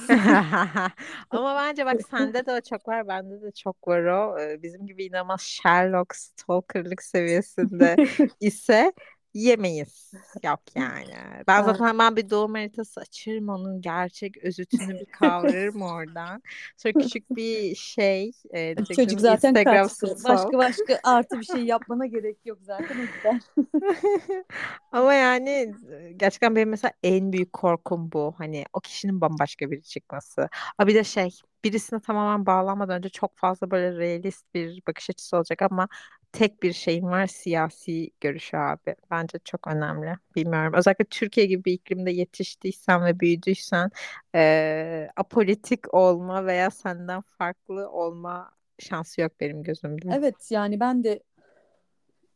Ama 1.30 1.56
bence 1.56 1.86
bak 1.86 2.02
sende 2.10 2.46
de 2.46 2.52
o 2.52 2.62
çok 2.62 2.88
var, 2.88 3.08
bende 3.08 3.42
de 3.42 3.52
çok 3.52 3.88
var 3.88 4.04
o. 4.04 4.40
Ee, 4.40 4.62
Bizim 4.64 4.86
gibi 4.88 5.06
inanılmaz 5.06 5.42
Sherlock 5.42 6.16
stalkerlık 6.16 7.04
seviyesinde 7.04 7.96
ise 8.40 8.94
yemeyiz. 9.34 10.12
Yok 10.44 10.60
yani. 10.76 11.14
Ben 11.48 11.64
zaten 11.64 11.86
hemen 11.86 12.16
bir 12.16 12.30
doğum 12.30 12.54
haritası 12.54 13.02
açarım 13.02 13.50
onun 13.50 13.82
gerçek 13.82 14.38
özütünü 14.38 15.00
bir 15.00 15.06
kavrarım 15.06 15.82
oradan. 15.82 16.42
Sonra 16.78 16.94
küçük 16.94 17.30
bir 17.30 17.76
şey 17.76 18.32
e, 18.54 18.76
Çocuk 18.96 19.20
zaten 19.20 19.50
Instagram 19.50 19.88
kaçtı. 19.88 20.08
stalk. 20.08 20.24
Başka 20.24 20.58
başka 20.58 21.00
artı 21.04 21.40
bir 21.40 21.46
şey 21.46 21.66
yapmana 21.66 22.06
gerek 22.06 22.38
yok 22.46 22.58
zaten. 22.62 23.10
Ama 24.92 25.14
yani 25.14 25.74
gerçekten 26.18 26.56
benim 26.56 26.70
mesela 26.70 26.92
en 27.04 27.32
büyük 27.32 27.54
korkum 27.54 28.12
bu. 28.12 28.36
Hani 28.38 28.66
o 28.74 28.80
kişinin 28.80 29.22
bambaşka 29.22 29.72
biri 29.72 29.84
çıkması. 29.84 30.50
Ha 30.78 30.88
bir 30.88 30.96
de 30.96 31.04
şey 31.04 31.30
birisine 31.64 32.00
tamamen 32.00 32.46
bağlanmadan 32.46 32.98
önce 32.98 33.10
çok 33.10 33.38
fazla 33.38 33.72
böyle 33.72 33.98
realist 33.98 34.54
bir 34.54 34.82
bakış 34.88 35.10
açısı 35.10 35.38
olacak 35.38 35.62
ama 35.62 35.88
tek 36.34 36.64
bir 36.64 36.74
şeyim 36.74 37.06
var 37.06 37.28
siyasi 37.28 38.12
görüş 38.22 38.54
abi. 38.54 38.96
Bence 39.12 39.40
çok 39.46 39.68
önemli. 39.68 40.16
Bilmiyorum. 40.36 40.74
Özellikle 40.78 41.06
Türkiye 41.06 41.46
gibi 41.46 41.66
bir 41.66 41.74
iklimde 41.74 42.12
yetiştiysen 42.12 43.06
ve 43.06 43.20
büyüdüysen 43.20 43.92
eee, 44.36 45.10
apolitik 45.16 45.94
olma 45.94 46.46
veya 46.46 46.70
senden 46.72 47.22
farklı 47.22 47.90
olma 47.90 48.52
şansı 48.80 49.22
yok 49.22 49.32
benim 49.40 49.64
gözümde. 49.64 50.06
Evet 50.16 50.52
yani 50.52 50.80
ben 50.80 51.04
de 51.04 51.24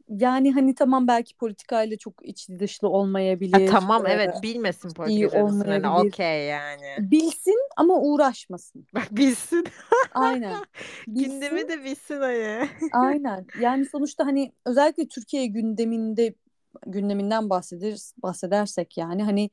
yani 0.09 0.51
hani 0.51 0.75
tamam 0.75 1.07
belki 1.07 1.35
politikayla 1.35 1.97
çok 1.97 2.13
içli 2.27 2.59
dışlı 2.59 2.87
Ha, 2.87 2.91
olmayabilir. 2.93 3.67
tamam 3.67 4.05
e, 4.05 4.09
evet 4.11 4.43
bilmesin 4.43 4.89
iyi 4.89 4.93
politika 4.93 5.27
üzerinden 5.27 5.65
hani 5.65 5.87
olmayabilir. 5.87 6.13
okey 6.13 6.45
yani. 6.47 6.95
Bilsin 6.99 7.59
ama 7.77 7.99
uğraşmasın. 8.01 8.87
Bak 8.95 9.07
bilsin. 9.11 9.65
Aynen. 10.13 10.55
Bilsin. 11.07 11.31
Gündemi 11.31 11.67
de 11.69 11.83
bilsin 11.83 12.21
hani. 12.21 12.69
Aynen. 12.91 13.45
Yani 13.61 13.85
sonuçta 13.85 14.25
hani 14.25 14.51
özellikle 14.65 15.07
Türkiye 15.07 15.45
gündeminde 15.45 16.33
gündeminden 16.85 17.49
bahseder, 17.49 17.97
bahsedersek 18.23 18.97
yani 18.97 19.23
hani 19.23 19.49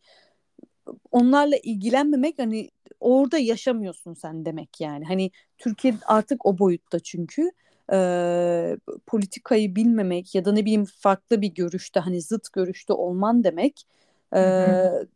onlarla 1.11 1.57
ilgilenmemek 1.63 2.39
hani 2.39 2.71
orada 3.01 3.39
yaşamıyorsun 3.39 4.15
sen 4.15 4.45
demek 4.45 4.81
yani. 4.81 5.05
Hani 5.05 5.31
Türkiye 5.59 5.95
artık 6.07 6.47
o 6.47 6.59
boyutta 6.59 7.01
çünkü 7.01 7.51
Ee, 7.93 8.77
politikayı 9.07 9.77
bilmemek 9.77 10.35
ya 10.35 10.45
da 10.45 10.53
ne 10.53 10.65
bileyim 10.65 10.85
farklı 10.85 11.41
bir 11.43 11.55
görüşte 11.55 12.01
hani 12.01 12.21
zıt 12.21 12.53
görüşte 12.53 12.93
olman 12.93 13.45
demek 13.45 13.87
hı. 14.33 15.09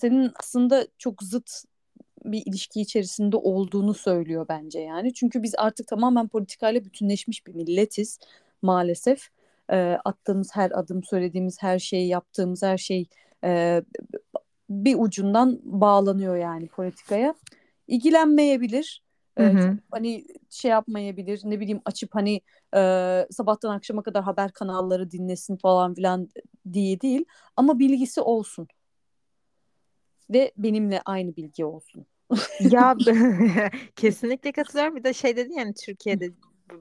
senin 0.00 0.32
aslında 0.36 0.86
çok 0.98 1.22
zıt 1.22 1.50
bir 2.24 2.42
ilişki 2.46 2.80
içerisinde 2.80 3.36
olduğunu 3.36 3.94
söylüyor 3.94 4.46
bence 4.48 4.80
yani. 4.80 5.14
Çünkü 5.14 5.42
biz 5.42 5.54
artık 5.58 5.86
tamamen 5.86 6.28
politikayla 6.28 6.84
bütünleşmiş 6.84 7.46
bir 7.46 7.54
milletiz 7.54 8.18
maalesef. 8.62 9.28
Ee, 9.70 9.98
attığımız 10.04 10.50
her 10.56 10.70
adım, 10.70 11.04
söylediğimiz 11.04 11.62
her 11.62 11.78
şey, 11.78 12.06
yaptığımız 12.06 12.62
her 12.62 12.78
şey 12.78 13.06
e, 13.44 13.82
bir 14.70 14.96
ucundan 14.98 15.60
bağlanıyor 15.64 16.36
yani 16.36 16.68
politikaya. 16.68 17.34
İlgilenmeyebilir. 17.88 19.02
Hı 19.38 19.44
çok 19.44 19.54
hı. 19.54 19.78
hani 19.90 20.24
şey 20.50 20.70
yapmayabilir. 20.70 21.40
Ne 21.44 21.60
bileyim 21.60 21.80
açıp 21.84 22.14
hani 22.14 22.40
e, 22.76 22.80
sabahtan 23.30 23.70
akşama 23.76 24.02
kadar 24.02 24.24
haber 24.24 24.52
kanalları 24.52 25.10
dinlesin 25.10 25.56
falan 25.56 25.94
filan 25.94 26.28
diye 26.72 27.00
değil. 27.00 27.24
Ama 27.56 27.78
bilgisi 27.78 28.20
olsun. 28.20 28.68
Ve 30.30 30.52
benimle 30.56 31.02
aynı 31.04 31.36
bilgi 31.36 31.64
olsun. 31.64 32.06
Ya 32.60 32.96
kesinlikle 33.96 34.52
katılıyorum. 34.52 34.96
Bir 34.96 35.04
de 35.04 35.12
şey 35.12 35.36
dedin 35.36 35.58
yani 35.58 35.74
Türkiye'de 35.74 36.30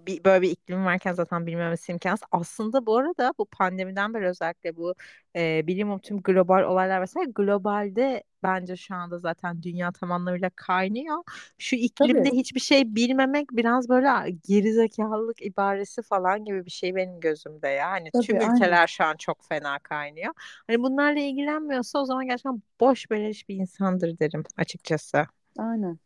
bir, 0.08 0.24
böyle 0.24 0.42
bir 0.42 0.52
iklim 0.52 0.86
varken 0.86 1.14
zaten 1.14 1.46
bilmemesi 1.46 1.92
imkansız. 1.92 2.28
Aslında 2.32 2.86
bu 2.86 2.98
arada 2.98 3.34
bu 3.38 3.46
pandemiden 3.46 4.14
beri 4.14 4.28
özellikle 4.28 4.76
bu 4.76 4.96
e, 5.36 5.68
bilim 5.68 6.00
tüm 6.00 6.22
global 6.22 6.64
olaylar 6.64 7.02
vesaire 7.02 7.32
globalde 7.36 8.24
bence 8.44 8.76
şu 8.76 8.96
anda 8.96 9.18
zaten 9.20 9.64
dünya 9.64 9.92
tam 9.92 10.12
anlamıyla 10.12 10.50
kaynıyor. 10.56 11.24
Şu 11.58 11.76
iklimde 11.76 12.30
Tabii, 12.30 12.32
hiçbir 12.32 12.60
şey 12.60 12.96
bilmemek 12.96 13.48
biraz 13.52 13.90
böyle 13.90 14.32
gerizekalılık 14.48 15.42
ibaresi 15.46 16.02
falan 16.02 16.46
gibi 16.46 16.66
bir 16.66 16.72
şey 16.72 16.96
benim 16.96 17.20
gözümde 17.20 17.68
ya. 17.68 17.92
Hani 17.92 18.12
tüm 18.20 18.36
tabii 18.36 18.42
aynen. 18.42 18.56
ülkeler 18.56 18.88
şu 18.88 19.04
an 19.04 19.16
çok 19.18 19.44
fena 19.50 19.80
kaynıyor. 19.80 20.34
Hani 20.68 20.80
bunlarla 20.84 21.20
ilgilenmiyorsa 21.20 22.00
o 22.00 22.06
zaman 22.06 22.26
gerçekten 22.26 22.62
boş 22.80 23.12
beleş 23.12 23.50
bir 23.50 23.56
insandır 23.56 24.20
derim 24.20 24.44
açıkçası. 24.58 25.26
Aynen. 25.58 26.00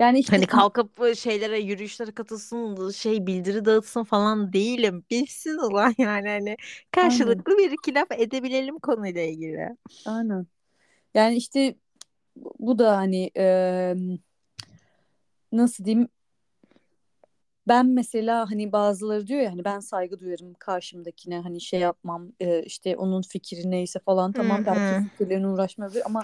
Yani 0.00 0.18
işte 0.18 0.36
Hani 0.36 0.46
kalkıp 0.46 1.16
şeylere, 1.16 1.60
yürüyüşlere 1.60 2.10
katılsın, 2.10 2.90
şey 2.90 3.26
bildiri 3.26 3.64
dağıtsın 3.64 4.04
falan 4.04 4.52
değilim. 4.52 5.04
Bilsin 5.10 5.58
ulan 5.58 5.94
yani 5.98 6.28
hani 6.28 6.28
aynen. 6.28 6.56
karşılıklı 6.90 7.58
bir 7.58 7.70
iki 7.70 7.94
laf 7.94 8.12
edebilelim 8.12 8.78
konuyla 8.78 9.22
ilgili. 9.22 9.76
Aynen. 10.06 10.46
Yani 11.14 11.36
işte 11.36 11.74
bu 12.58 12.78
da 12.78 12.96
hani 12.96 13.30
e, 13.36 13.94
nasıl 15.52 15.84
diyeyim 15.84 16.08
ben 17.68 17.86
mesela 17.86 18.50
hani 18.50 18.72
bazıları 18.72 19.26
diyor 19.26 19.40
ya 19.40 19.50
hani 19.50 19.64
ben 19.64 19.80
saygı 19.80 20.20
duyarım 20.20 20.54
karşımdakine 20.54 21.40
hani 21.40 21.60
şey 21.60 21.80
yapmam 21.80 22.32
e, 22.40 22.62
işte 22.62 22.96
onun 22.96 23.22
fikri 23.22 23.70
neyse 23.70 23.98
falan 23.98 24.32
tamam 24.32 24.66
belki 24.66 25.10
fikirlerine 25.10 25.46
uğraşmayabilir 25.46 26.02
ama 26.06 26.22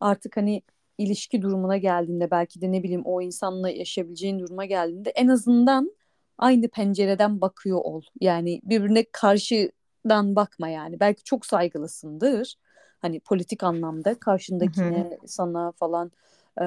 artık 0.00 0.36
hani 0.36 0.62
ilişki 1.00 1.42
durumuna 1.42 1.76
geldiğinde 1.76 2.30
belki 2.30 2.60
de 2.60 2.72
ne 2.72 2.82
bileyim 2.82 3.02
o 3.04 3.22
insanla 3.22 3.70
yaşayabileceğin 3.70 4.38
duruma 4.38 4.64
geldiğinde 4.64 5.10
en 5.10 5.28
azından 5.28 5.92
aynı 6.38 6.68
pencereden 6.68 7.40
bakıyor 7.40 7.80
ol. 7.84 8.02
Yani 8.20 8.60
birbirine 8.64 9.04
karşıdan 9.12 10.36
bakma 10.36 10.68
yani. 10.68 11.00
Belki 11.00 11.24
çok 11.24 11.46
saygılısındır. 11.46 12.54
Hani 12.98 13.20
politik 13.20 13.62
anlamda 13.62 14.14
karşındakine 14.14 15.18
sana 15.26 15.72
falan 15.72 16.12
Ee, 16.60 16.64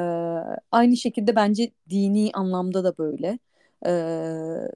aynı 0.72 0.98
şekilde 0.98 1.36
bence 1.36 1.72
dini 1.90 2.32
anlamda 2.34 2.84
da 2.84 2.98
böyle. 2.98 3.40
Ee, 3.86 4.70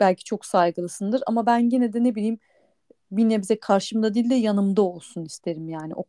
belki 0.00 0.24
çok 0.24 0.46
saygılısındır 0.46 1.22
ama 1.26 1.46
ben 1.46 1.70
yine 1.70 1.92
de 1.92 2.04
ne 2.04 2.14
bileyim 2.14 2.38
bir 3.10 3.28
nebze 3.28 3.60
karşımda 3.60 4.14
değil 4.14 4.30
de 4.30 4.34
yanımda 4.34 4.82
olsun 4.82 5.24
isterim 5.24 5.68
yani 5.68 5.94
o 5.94 6.04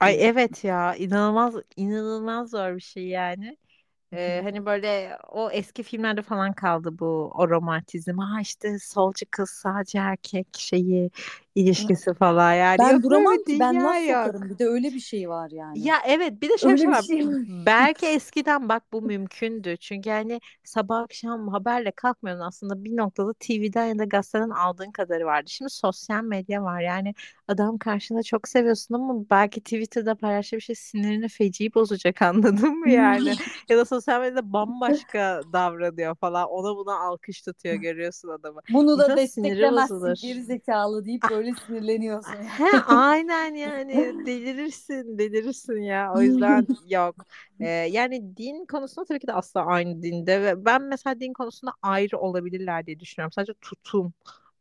Ay 0.00 0.16
evet 0.26 0.64
ya 0.64 0.94
inanılmaz 0.94 1.54
inanılmaz 1.76 2.50
zor 2.50 2.76
bir 2.76 2.80
şey 2.80 3.06
yani. 3.08 3.56
Ee, 4.12 4.40
hani 4.44 4.66
böyle 4.66 5.18
o 5.28 5.50
eski 5.50 5.82
filmlerde 5.82 6.22
falan 6.22 6.52
kaldı 6.54 6.98
bu 6.98 7.06
o 7.34 7.48
romantizm. 7.50 8.18
Ha 8.18 8.40
işte 8.40 8.78
solcu 8.78 9.26
kız 9.30 9.50
sağcı 9.50 9.98
erkek 9.98 10.48
şeyi 10.58 11.10
ilişkisi 11.60 12.14
falan 12.14 12.54
yani. 12.54 12.78
Ben 12.78 13.02
duramam 13.02 13.36
ki 13.36 13.58
ben 13.60 13.84
laf 13.84 14.08
yok. 14.08 14.26
sokarım 14.26 14.50
bir 14.50 14.58
de 14.58 14.66
öyle 14.66 14.94
bir 14.94 15.00
şey 15.00 15.28
var 15.28 15.50
yani. 15.50 15.86
Ya 15.86 15.96
evet 16.06 16.42
bir 16.42 16.48
de 16.48 16.58
şöyle 16.58 16.72
Öyle 16.72 16.82
şey 16.82 16.90
var. 16.90 17.02
şey 17.02 17.26
var. 17.26 17.34
Belki 17.66 18.06
eskiden 18.06 18.68
bak 18.68 18.82
bu 18.92 19.02
mümkündü. 19.02 19.76
Çünkü 19.76 20.10
hani 20.10 20.40
sabah 20.64 20.98
akşam 21.00 21.48
haberle 21.48 21.90
kalkmıyordun 21.90 22.42
aslında 22.42 22.84
bir 22.84 22.96
noktada 22.96 23.32
TV'den 23.32 23.86
ya 23.86 23.98
da 23.98 24.04
gazeteden 24.04 24.50
aldığın 24.50 24.90
kadarı 24.90 25.24
vardı. 25.26 25.50
Şimdi 25.50 25.70
sosyal 25.70 26.22
medya 26.24 26.62
var. 26.62 26.80
Yani 26.80 27.14
adam 27.48 27.78
karşında 27.78 28.22
çok 28.22 28.48
seviyorsun 28.48 28.94
ama 28.94 29.30
belki 29.30 29.60
Twitter'da 29.60 30.14
paylaştığı 30.14 30.56
bir 30.56 30.60
şey 30.60 30.74
sinirini 30.74 31.28
feci 31.28 31.74
bozacak 31.74 32.22
anladın 32.22 32.78
mı 32.78 32.90
yani? 32.90 33.34
Ya 33.68 33.78
da 33.78 33.84
sosyal 33.84 34.20
medyada 34.20 34.52
bambaşka 34.52 35.40
davranıyor 35.52 36.14
falan. 36.14 36.48
Ona 36.48 36.76
buna 36.76 36.98
alkış 37.00 37.42
tutuyor 37.42 37.74
görüyorsun 37.82 38.28
adamı. 38.28 38.60
Bunu 38.68 38.98
da 38.98 39.14
siniri 39.16 39.16
desteklemezsin 39.16 40.14
geri 40.14 40.42
zekalı 40.44 41.04
deyip 41.04 41.30
böyle 41.30 41.47
sinirleniyorsun. 41.54 42.32
He 42.58 42.78
aynen 42.86 43.54
yani. 43.54 44.26
Delirirsin 44.26 45.18
delirirsin 45.18 45.80
ya. 45.80 46.12
O 46.14 46.22
yüzden 46.22 46.66
yok. 46.88 47.14
Ee, 47.60 47.66
yani 47.66 48.36
din 48.36 48.66
konusunda 48.66 49.04
tabii 49.04 49.18
ki 49.18 49.26
de 49.26 49.32
asla 49.32 49.66
aynı 49.66 50.02
dinde 50.02 50.42
ve 50.42 50.64
ben 50.64 50.82
mesela 50.82 51.20
din 51.20 51.32
konusunda 51.32 51.72
ayrı 51.82 52.18
olabilirler 52.18 52.86
diye 52.86 53.00
düşünüyorum. 53.00 53.32
Sadece 53.32 53.54
tutum 53.54 54.12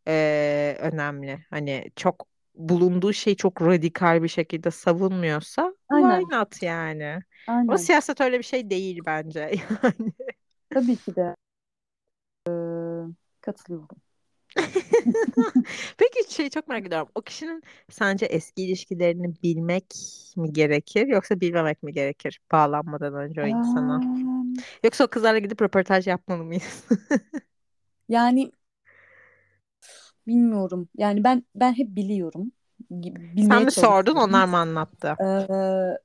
ee, 0.08 0.77
önemli. 0.79 1.39
Hani 1.50 1.91
çok 1.96 2.27
bulunduğu 2.56 3.13
şey 3.13 3.36
çok 3.36 3.62
radikal 3.62 4.24
bir 4.24 4.27
şekilde 4.27 4.72
savunmuyorsa 4.72 5.74
why 5.89 5.96
Aynen, 5.96 6.22
not 6.32 6.63
yani? 6.63 7.20
Ama 7.48 7.58
aynen. 7.58 7.75
siyaset 7.77 8.22
öyle 8.22 8.38
bir 8.39 8.44
şey 8.44 8.70
değil 8.70 9.00
bence 9.06 9.39
yani. 9.84 10.13
Tabii 10.70 10.96
ki 10.96 11.15
de. 11.15 11.36
Katılıyorum. 13.41 14.07
Peki 15.98 16.34
şey 16.34 16.50
çok 16.50 16.68
merak 16.68 16.88
ediyorum. 16.88 17.08
O 17.16 17.22
kişinin 17.22 17.64
sence 17.90 18.26
eski 18.26 18.64
ilişkilerini 18.64 19.34
bilmek 19.44 19.86
mi 20.36 20.54
gerekir 20.54 21.08
yoksa 21.08 21.42
bilmemek 21.42 21.84
mi 21.84 21.94
gerekir 21.94 22.40
bağlanmadan 22.52 23.14
önce 23.14 23.42
o 23.42 23.46
insana? 23.46 24.02
Yoksa 24.84 25.04
o 25.04 25.08
kızlarla 25.08 25.40
gidip 25.40 25.62
röportaj 25.62 26.08
yapmalı 26.08 26.44
mıyız? 26.44 26.84
yani 28.10 28.52
bilmiyorum. 30.28 30.90
Yani 30.98 31.24
ben 31.24 31.44
ben 31.56 31.74
hep 31.74 31.96
biliyorum. 31.96 32.52
Sen 32.92 33.12
Bilmeye 33.38 33.66
mi 33.66 33.72
sordun 33.72 34.12
çalışıyorum. 34.12 34.30
onlar 34.30 34.46
mı 34.48 34.58
anlattı? 34.58 35.16
Eee, 35.22 35.98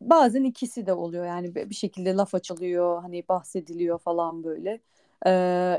bazen 0.00 0.44
ikisi 0.44 0.86
de 0.86 0.92
oluyor. 0.92 1.26
Yani 1.26 1.54
bir 1.54 1.74
şekilde 1.74 2.14
laf 2.14 2.34
açılıyor, 2.34 3.02
hani 3.02 3.24
bahsediliyor 3.28 3.98
falan 3.98 4.44
böyle. 4.44 4.80
Eee, 5.26 5.32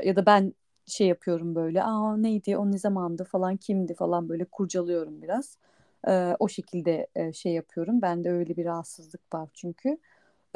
ya 0.04 0.16
da 0.16 0.26
ben 0.26 0.54
şey 0.86 1.06
yapıyorum 1.06 1.54
böyle. 1.54 1.82
Aa 1.82 2.16
neydi, 2.16 2.56
o 2.56 2.72
ne 2.72 2.78
zamandı 2.78 3.24
falan, 3.24 3.56
kimdi 3.56 3.94
falan 3.94 4.28
böyle 4.28 4.44
kurcalıyorum 4.44 5.22
biraz. 5.22 5.58
Eee, 6.06 6.36
o 6.38 6.48
şekilde 6.48 7.06
e, 7.14 7.32
şey 7.32 7.52
yapıyorum. 7.52 8.02
Bende 8.02 8.30
öyle 8.30 8.56
bir 8.56 8.64
rahatsızlık 8.64 9.34
var 9.34 9.48
çünkü. 9.54 9.98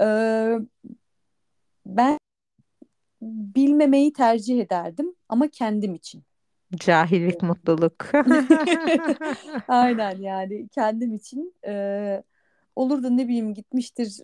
Eee, 0.01 0.59
ben 1.87 2.19
bilmemeyi 3.23 4.13
tercih 4.13 4.61
ederdim 4.61 5.15
ama 5.29 5.49
kendim 5.49 5.95
için. 5.95 6.23
Cahillik 6.77 7.43
mutluluk. 7.43 8.07
Aynen 9.69 10.19
yani 10.21 10.69
kendim 10.69 11.15
için 11.15 11.55
e, 11.67 12.23
olur 12.77 13.03
da 13.03 13.11
ne 13.11 13.29
bileyim 13.29 13.55
gitmiştir 13.55 14.21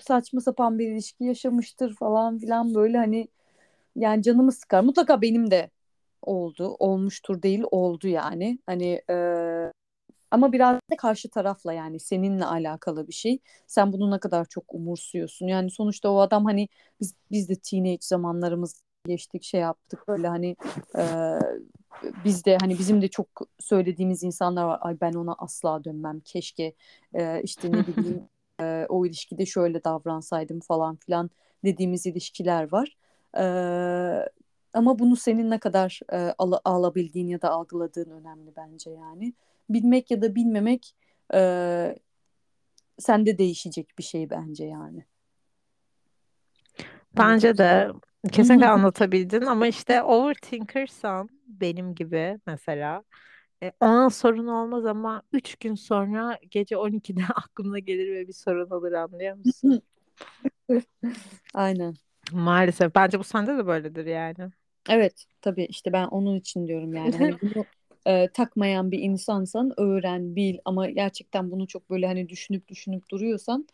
saçma 0.00 0.40
sapan 0.40 0.78
bir 0.78 0.92
ilişki 0.92 1.24
yaşamıştır 1.24 1.94
falan 1.94 2.38
filan 2.38 2.74
böyle 2.74 2.98
hani 2.98 3.28
yani 3.96 4.22
canımı 4.22 4.52
sıkar. 4.52 4.82
Mutlaka 4.82 5.22
benim 5.22 5.50
de 5.50 5.70
oldu. 6.22 6.76
Olmuştur 6.78 7.42
değil 7.42 7.62
oldu 7.70 8.08
yani. 8.08 8.58
Hani 8.66 9.02
e, 9.10 9.14
ama 10.30 10.52
biraz 10.52 10.76
da 10.90 10.96
karşı 10.96 11.30
tarafla 11.30 11.72
yani 11.72 12.00
seninle 12.00 12.44
alakalı 12.44 13.08
bir 13.08 13.12
şey. 13.12 13.38
Sen 13.66 13.92
bunu 13.92 14.10
ne 14.10 14.20
kadar 14.20 14.44
çok 14.44 14.74
umursuyorsun. 14.74 15.46
Yani 15.46 15.70
sonuçta 15.70 16.10
o 16.10 16.18
adam 16.20 16.44
hani 16.44 16.68
biz 17.00 17.14
biz 17.30 17.48
de 17.48 17.54
teenage 17.56 17.98
zamanlarımız 18.00 18.82
geçtik 19.06 19.42
şey 19.42 19.60
yaptık 19.60 20.08
böyle 20.08 20.28
hani 20.28 20.56
e, 20.98 21.04
biz 22.24 22.44
de 22.44 22.58
hani 22.60 22.78
bizim 22.78 23.02
de 23.02 23.08
çok 23.08 23.26
söylediğimiz 23.58 24.22
insanlar 24.22 24.64
var. 24.64 24.78
Ay 24.82 25.00
ben 25.00 25.12
ona 25.12 25.34
asla 25.38 25.84
dönmem. 25.84 26.20
Keşke 26.20 26.74
e, 27.14 27.42
işte 27.42 27.72
ne 27.72 27.86
bileyim 27.86 28.28
e, 28.60 28.86
o 28.88 29.06
ilişkide 29.06 29.46
şöyle 29.46 29.84
davransaydım 29.84 30.60
falan 30.60 30.96
filan 30.96 31.30
dediğimiz 31.64 32.06
ilişkiler 32.06 32.72
var. 32.72 32.96
E, 33.38 33.44
ama 34.74 34.98
bunu 34.98 35.16
senin 35.16 35.50
ne 35.50 35.58
kadar 35.58 36.00
e, 36.12 36.34
al 36.38 36.52
alabildiğin 36.64 37.28
ya 37.28 37.42
da 37.42 37.50
algıladığın 37.50 38.10
önemli 38.10 38.52
bence 38.56 38.90
yani. 38.90 39.34
Bilmek 39.70 40.10
ya 40.10 40.22
da 40.22 40.34
bilmemek 40.34 40.94
e, 41.34 41.40
sende 42.98 43.38
değişecek 43.38 43.98
bir 43.98 44.02
şey 44.02 44.30
bence 44.30 44.64
yani. 44.64 45.04
Bence 47.16 47.58
de 47.58 47.88
kesinlikle 48.32 48.66
anlatabildin 48.68 49.42
ama 49.42 49.66
işte 49.66 50.02
overthinkersan 50.02 51.28
benim 51.46 51.94
gibi 51.94 52.38
mesela 52.46 53.04
e, 53.62 53.72
o 53.80 53.84
an 53.86 54.08
sorun 54.08 54.46
olmaz 54.46 54.86
ama 54.86 55.22
3 55.32 55.56
gün 55.56 55.74
sonra 55.74 56.38
gece 56.50 56.76
12'de 56.76 57.22
aklına 57.34 57.78
gelir 57.78 58.12
ve 58.12 58.28
bir 58.28 58.32
sorun 58.32 58.70
olur 58.70 58.92
anlıyor 58.92 59.36
musun? 59.36 59.82
Aynen. 61.54 61.94
Maalesef. 62.32 62.94
Bence 62.94 63.18
bu 63.18 63.24
sende 63.24 63.58
de 63.58 63.66
böyledir 63.66 64.06
yani. 64.06 64.50
Evet 64.88 65.24
tabii 65.42 65.64
işte 65.64 65.92
ben 65.92 66.06
onun 66.06 66.36
için 66.36 66.66
diyorum 66.66 66.94
yani. 66.94 67.16
Hani 67.16 67.32
bunu 67.42 67.66
e, 68.06 68.28
takmayan 68.28 68.90
bir 68.90 68.98
insansan 68.98 69.80
öğren, 69.80 70.36
bil 70.36 70.58
ama 70.64 70.90
gerçekten 70.90 71.50
bunu 71.50 71.66
çok 71.66 71.90
böyle 71.90 72.06
hani 72.06 72.28
düşünüp 72.28 72.68
düşünüp 72.68 73.10
duruyorsan 73.10 73.66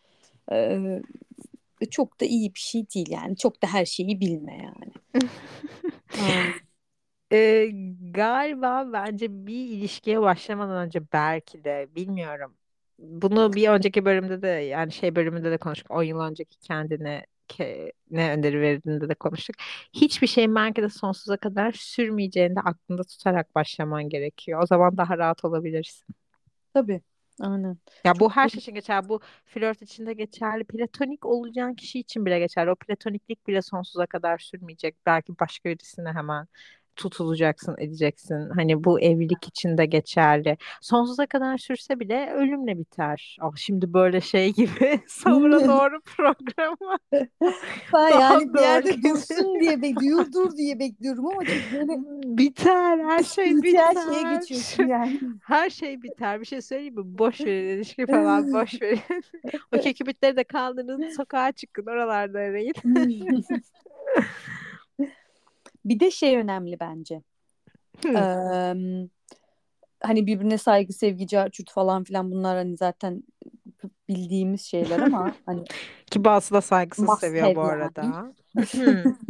e, 0.51 0.79
çok 1.91 2.21
da 2.21 2.25
iyi 2.25 2.53
bir 2.55 2.59
şey 2.59 2.85
değil 2.95 3.09
yani. 3.09 3.37
Çok 3.37 3.63
da 3.63 3.67
her 3.67 3.85
şeyi 3.85 4.19
bilme 4.19 4.57
yani. 4.63 4.91
Ee, 7.31 7.69
galiba 8.11 8.93
bence 8.93 9.47
bir 9.47 9.67
ilişkiye 9.67 10.21
başlamadan 10.21 10.85
önce 10.85 11.01
belki 11.13 11.63
de 11.63 11.87
bilmiyorum. 11.95 12.53
Bunu 12.99 13.53
bir 13.53 13.69
önceki 13.69 14.05
bölümde 14.05 14.41
de 14.41 14.47
yani 14.47 14.91
şey 14.91 15.15
bölümünde 15.15 15.51
de 15.51 15.57
konuştuk. 15.57 15.91
10 15.91 16.03
yıl 16.03 16.19
önceki 16.19 16.59
kendine 16.59 17.25
ke- 17.49 17.91
ne 18.11 18.31
öneri 18.33 18.61
verdiğinde 18.61 19.09
de 19.09 19.15
konuştuk. 19.15 19.55
Hiçbir 19.93 20.27
şeyin 20.27 20.55
belki 20.55 20.81
de 20.81 20.89
sonsuza 20.89 21.37
kadar 21.37 21.71
sürmeyeceğini 21.71 22.55
de 22.55 22.59
aklında 22.59 23.03
tutarak 23.03 23.55
başlaman 23.55 24.09
gerekiyor. 24.09 24.63
O 24.63 24.65
zaman 24.65 24.97
daha 24.97 25.17
rahat 25.17 25.45
olabilirsin. 25.45 26.07
Tabii. 26.73 27.01
Aynen. 27.41 27.77
Ya 28.05 28.19
bu 28.19 28.29
Çok 28.29 28.35
her 28.35 28.49
şey 28.49 28.59
için 28.59 28.73
geçerli. 28.73 29.09
Bu 29.09 29.19
flört 29.45 29.81
için 29.81 30.05
de 30.05 30.13
geçerli. 30.13 30.63
Platonik 30.63 31.25
olacağın 31.25 31.73
kişi 31.75 31.99
için 31.99 32.25
bile 32.25 32.39
geçerli. 32.39 32.71
O 32.71 32.75
platoniklik 32.75 33.47
bile 33.47 33.61
sonsuza 33.61 34.05
kadar 34.05 34.37
sürmeyecek. 34.37 34.95
Belki 35.05 35.39
başka 35.39 35.69
birisine 35.69 36.09
hemen 36.13 36.47
tutulacaksın, 36.97 37.75
edeceksin. 37.77 38.49
Hani 38.55 38.83
bu 38.83 38.99
evlilik 38.99 39.47
için 39.47 39.77
de 39.77 39.85
geçerli. 39.85 40.57
Sonsuza 40.81 41.25
kadar 41.25 41.57
sürse 41.57 41.99
bile 41.99 42.31
ölümle 42.33 42.77
biter. 42.77 43.37
Ah 43.41 43.55
şimdi 43.55 43.93
böyle 43.93 44.21
şey 44.21 44.53
gibi 44.53 45.01
sonra 45.07 45.59
doğru 45.67 46.01
programa 46.01 46.97
ben 47.93 48.19
yani 48.19 48.53
bir 48.53 48.59
yerde 48.59 49.03
dursun 49.03 49.59
diye 49.59 49.81
bekliyorum, 49.81 50.33
dur 50.33 50.57
diye 50.57 50.79
bekliyorum 50.79 51.25
ama 51.27 51.41
böyle 51.73 51.97
Biter, 52.37 52.99
her 52.99 53.23
şey 53.23 53.45
spiritüel 53.53 53.93
şeye 53.93 54.19
biter. 54.19 54.39
geçiyorsun 54.39 54.83
yani. 54.83 55.19
Her 55.43 55.69
şey 55.69 56.01
biter. 56.01 56.41
Bir 56.41 56.45
şey 56.45 56.61
söyleyeyim 56.61 56.95
mi? 56.95 57.17
Boş 57.17 57.41
verin 57.41 57.77
ilişki 57.77 58.05
falan 58.05 58.53
boş 58.53 58.81
verin. 58.81 58.99
o 59.75 59.79
kekibitleri 59.79 60.37
de 60.37 60.43
kaldırın 60.43 61.09
sokağa 61.09 61.51
çıkın 61.51 61.85
oralarda 61.85 62.39
arayın. 62.39 62.73
Bir 65.89 65.99
de 65.99 66.11
şey 66.11 66.37
önemli 66.37 66.79
bence. 66.79 67.21
Hı. 68.03 68.09
Eee, 68.09 69.07
hani 69.99 70.27
birbirine 70.27 70.57
saygı, 70.57 70.93
sevgi, 70.93 71.27
carçurt 71.27 71.71
falan 71.71 72.03
filan 72.03 72.31
bunlar 72.31 72.57
hani 72.57 72.77
zaten 72.77 73.23
bildiğimiz 74.09 74.61
şeyler 74.61 74.99
ama 74.99 75.35
hani 75.45 75.63
Ki 76.11 76.23
bazısı 76.23 76.53
da 76.53 76.61
saygısız 76.61 77.19
seviyor 77.19 77.55
bu 77.55 77.59
yani. 77.59 77.69
arada. 77.69 78.33
Hı. 78.55 79.15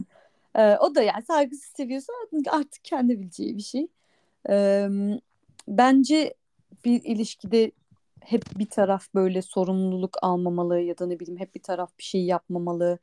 Eee, 0.58 0.78
o 0.80 0.96
da 0.96 1.02
yani 1.02 1.24
saygısız 1.24 1.72
seviyorsa 1.76 2.14
artık 2.50 2.84
kendi 2.84 3.20
bileceği 3.20 3.58
bir 3.58 3.62
şey. 3.62 3.88
Eee, 4.50 4.90
bence 5.68 6.34
bir 6.86 7.04
ilişkide 7.04 7.72
hep 8.22 8.44
bir 8.60 8.70
taraf 8.70 9.06
böyle 9.16 9.42
sorumluluk 9.42 10.18
almamalı 10.22 10.80
ya 10.80 10.98
da 10.98 11.06
ne 11.06 11.20
bileyim 11.20 11.40
hep 11.40 11.56
bir 11.56 11.62
taraf 11.62 11.98
bir 11.98 12.04
şey 12.04 12.26
yapmamalı. 12.26 13.00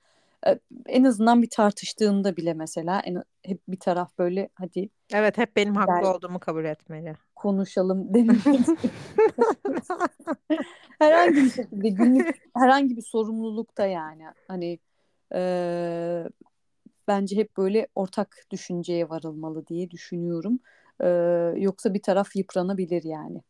Eee, 0.46 0.58
en 0.86 1.04
azından 1.04 1.42
bir 1.42 1.50
tartıştığında 1.50 2.36
bile 2.36 2.54
mesela 2.54 3.00
en, 3.00 3.22
hep 3.42 3.60
bir 3.68 3.78
taraf 3.78 4.18
böyle 4.18 4.48
hadi 4.54 4.88
Evet 5.12 5.38
hep 5.38 5.56
benim 5.56 5.76
haklı 5.76 5.94
gel 6.00 6.10
olduğumu 6.10 6.38
kabul 6.38 6.64
etmeli. 6.64 7.14
konuşalım 7.34 8.14
dememeli. 8.14 8.62
herhangi 10.98 11.36
bir 11.36 11.50
şekilde 11.50 11.88
günlük 11.88 12.26
herhangi 12.56 12.96
bir 12.96 13.02
sorumlulukta 13.02 13.86
yani 13.86 14.24
hani 14.48 14.78
eee, 15.34 16.28
bence 17.08 17.36
hep 17.36 17.56
böyle 17.56 17.86
ortak 17.94 18.36
düşünceye 18.50 19.08
varılmalı 19.08 19.66
diye 19.66 19.90
düşünüyorum. 19.90 20.58
Eee, 21.02 21.54
yoksa 21.56 21.94
bir 21.94 22.02
taraf 22.02 22.36
yıpranabilir 22.36 23.02
yani. 23.04 23.42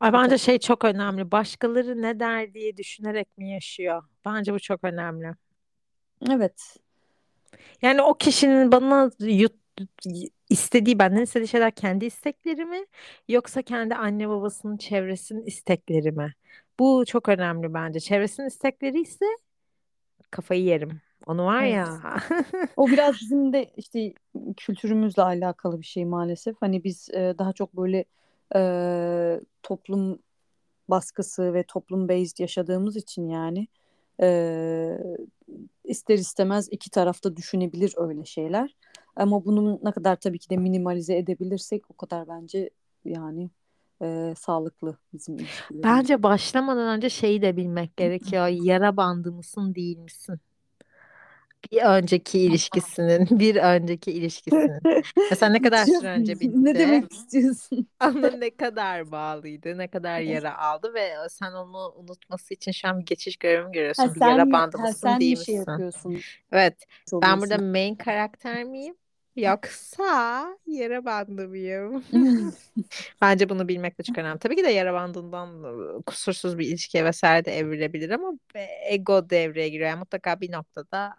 Ay 0.00 0.12
bence 0.12 0.38
şey 0.38 0.58
çok 0.58 0.84
önemli. 0.84 1.30
Başkaları 1.32 2.02
ne 2.02 2.20
der 2.20 2.54
diye 2.54 2.76
düşünerek 2.76 3.38
mi 3.38 3.50
yaşıyor? 3.50 4.02
Bence 4.24 4.54
bu 4.54 4.60
çok 4.60 4.84
önemli. 4.84 5.34
Evet. 6.30 6.76
Yani 7.82 8.02
o 8.02 8.14
kişinin 8.14 8.72
bana 8.72 9.10
yut, 9.20 9.52
istediği, 10.50 10.98
benden 10.98 11.22
istediği 11.22 11.48
şeyler 11.48 11.70
kendi 11.70 12.04
istekleri 12.06 12.64
mi? 12.64 12.86
Yoksa 13.28 13.62
kendi 13.62 13.94
anne 13.94 14.28
babasının 14.28 14.76
çevresinin 14.76 15.46
istekleri 15.46 16.12
mi? 16.12 16.34
Bu 16.78 17.04
çok 17.06 17.28
önemli 17.28 17.74
bence. 17.74 18.00
Çevresinin 18.00 18.46
istekleri 18.46 19.00
ise 19.00 19.26
kafayı 20.30 20.62
yerim. 20.62 21.00
Onu 21.26 21.44
var 21.44 21.62
Evet. 21.62 21.72
ya. 21.74 22.00
O 22.76 22.88
biraz 22.88 23.14
bizim 23.20 23.52
de 23.52 23.70
işte 23.76 24.14
kültürümüzle 24.56 25.22
alakalı 25.22 25.80
bir 25.80 25.86
şey 25.86 26.04
maalesef. 26.04 26.56
Hani 26.60 26.84
biz 26.84 27.08
e, 27.14 27.34
daha 27.38 27.52
çok 27.52 27.76
böyle 27.76 28.04
e, 28.56 28.60
toplum 29.62 30.18
baskısı 30.88 31.54
ve 31.54 31.62
toplum 31.62 32.08
based 32.08 32.38
yaşadığımız 32.38 32.96
için 32.96 33.28
yani 33.28 33.68
e, 34.22 34.28
ister 35.90 36.18
istemez 36.18 36.68
iki 36.70 36.90
tarafta 36.90 37.36
düşünebilir 37.36 37.94
öyle 37.96 38.24
şeyler. 38.24 38.76
Ama 39.16 39.44
bunu 39.44 39.80
ne 39.82 39.92
kadar 39.92 40.16
tabii 40.16 40.38
ki 40.38 40.50
de 40.50 40.56
minimalize 40.56 41.16
edebilirsek 41.16 41.90
o 41.90 41.94
kadar 41.94 42.28
bence 42.28 42.70
yani 43.04 43.50
e, 44.02 44.34
sağlıklı 44.38 44.96
bizim 45.12 45.34
ilişkilerimiz. 45.34 45.84
Bence 45.84 46.22
başlamadan 46.22 46.96
önce 46.96 47.10
şeyi 47.10 47.42
de 47.42 47.56
bilmek 47.56 47.96
gerekiyor. 47.96 48.46
Yara 48.46 48.96
bandı 48.96 49.32
mısın 49.32 49.74
değil 49.74 49.98
misin? 49.98 50.40
Bir 51.72 51.82
önceki 51.82 52.38
ilişkisinin, 52.40 53.26
bir 53.40 53.56
önceki 53.56 54.12
ilişkisinin. 54.12 54.82
Mesela 55.30 55.52
ne 55.52 55.60
kadar 55.62 55.86
süre 55.86 56.08
önce 56.08 56.40
ne 56.42 56.78
bitti? 56.78 56.78
demek 56.78 57.12
istiyorsun? 57.12 57.88
Ona 58.04 58.30
ne 58.30 58.56
kadar 58.56 59.10
bağlıydı, 59.12 59.78
ne 59.78 59.88
kadar 59.88 60.20
yara 60.20 60.58
aldı 60.58 60.94
ve 60.94 61.14
sen 61.30 61.52
onu 61.52 61.92
unutması 61.96 62.54
için 62.54 62.72
şu 62.72 62.88
an 62.88 63.00
bir 63.00 63.06
geçiş 63.06 63.36
görevi 63.36 63.72
Ha 63.96 64.08
görüyorsun. 64.08 64.14
Bir 64.14 64.20
sen 64.20 64.26
yara 64.26 64.52
bandı 64.52 64.78
ha 64.78 64.94
mısın, 64.94 65.00
sen 65.02 65.20
değil 65.20 65.30
mi 65.30 65.36
şey 65.36 65.54
misin? 65.54 65.56
yapıyorsun? 65.56 66.24
Evet, 66.52 66.84
ben 67.22 67.40
burada 67.40 67.58
main 67.58 67.94
karakter 67.96 68.64
miyim? 68.64 68.96
Yoksa 69.36 70.58
yara 70.66 71.04
bandı 71.04 71.48
mıyım? 71.48 72.04
Bence 73.20 73.48
bunu 73.48 73.68
bilmek 73.68 73.98
de 73.98 74.02
çok 74.02 74.18
önemli. 74.18 74.38
Tabii 74.38 74.56
ki 74.56 74.64
de 74.64 74.70
yara 74.70 74.94
bandından 74.94 75.64
e, 76.00 76.02
kusursuz 76.02 76.58
bir 76.58 76.66
ilişkiye 76.68 77.04
vesaire 77.04 77.44
de 77.44 77.52
evrilebilir 77.58 78.10
ama 78.10 78.32
e, 78.54 78.66
ego 78.94 79.30
devreye 79.30 79.68
giriyor. 79.68 79.88
Yani 79.90 79.98
mutlaka 79.98 80.40
bir 80.40 80.52
noktada 80.52 81.16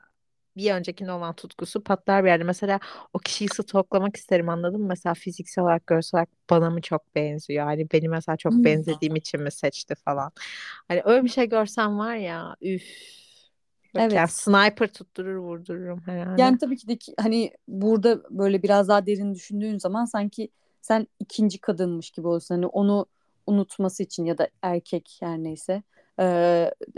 bir 0.58 0.72
öncekine 0.74 1.12
olan 1.12 1.36
tutkusu 1.36 1.84
patlar 1.84 2.24
bir 2.24 2.30
yerde. 2.30 2.44
Mesela 2.44 2.80
o 3.14 3.20
kişiyi 3.20 3.48
stalklamak 3.50 4.16
isterim 4.18 4.50
anladın 4.50 4.82
mı? 4.82 4.88
Mesela 4.88 5.14
fiziksel 5.14 5.64
olarak 5.64 5.88
görsel 5.88 6.18
olarak 6.18 6.30
bana 6.50 6.70
mı 6.70 6.82
çok 6.82 7.16
benziyor? 7.16 7.66
Hani 7.66 7.88
beni 7.94 8.10
mesela 8.10 8.38
çok 8.38 8.54
benzediğim 8.54 9.16
için 9.16 9.42
mi 9.42 9.52
seçti 9.52 9.96
falan. 10.06 10.32
Hani 10.88 11.02
öyle 11.06 11.24
bir 11.24 11.30
şey 11.30 11.50
görsem 11.50 12.00
var 12.00 12.16
ya 12.16 12.56
üf. 12.62 12.84
Yok 13.94 14.02
Evet. 14.02 14.30
sniper 14.32 14.88
tutturur 14.94 15.36
vurdururum 15.36 16.02
herhalde. 16.06 16.42
Yani 16.42 16.58
tabii 16.58 16.78
ki 16.78 16.88
de 16.88 16.98
ki- 16.98 17.14
hani 17.20 17.52
burada 17.68 18.22
böyle 18.30 18.64
biraz 18.64 18.88
daha 18.88 19.06
derin 19.06 19.36
düşündüğün 19.36 19.78
zaman 19.78 20.06
sanki 20.06 20.50
sen 20.82 21.08
ikinci 21.20 21.62
kadınmış 21.62 22.12
gibi 22.12 22.28
olsun. 22.28 22.56
Hani 22.56 22.68
onu 22.68 23.06
unutması 23.48 24.04
için 24.04 24.26
ya 24.26 24.38
da 24.38 24.48
erkek 24.62 25.18
her 25.22 25.38
neyse 25.38 25.84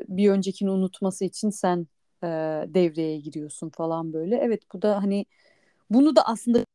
bir 0.08 0.30
öncekini 0.30 0.70
unutması 0.72 1.26
için 1.26 1.50
sen 1.50 1.88
e, 2.24 2.28
devreye 2.74 3.18
giriyorsun 3.18 3.70
falan 3.70 4.14
böyle. 4.14 4.38
Evet 4.38 4.64
bu 4.74 4.82
da 4.82 5.04
hani 5.04 5.26
bunu 5.90 6.16
da 6.16 6.28
aslında 6.28 6.66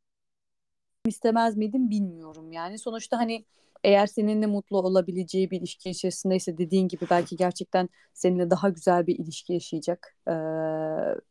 istemez 1.07 1.57
miydim 1.57 1.91
bilmiyorum 1.91 2.53
yani. 2.53 2.79
Sonuçta 2.79 3.19
hani 3.19 3.45
eğer 3.85 4.07
seninle 4.07 4.47
mutlu 4.47 4.79
olabileceği 4.79 5.51
bir 5.51 5.59
ilişki 5.59 5.91
içerisindeyse 5.91 6.59
dediğin 6.59 6.89
gibi 6.89 7.07
belki 7.11 7.37
gerçekten 7.37 7.89
seninle 8.15 8.51
daha 8.51 8.69
güzel 8.69 9.07
bir 9.07 9.19
ilişki 9.19 9.53
yaşayacak 9.53 10.17
ee, 10.27 10.33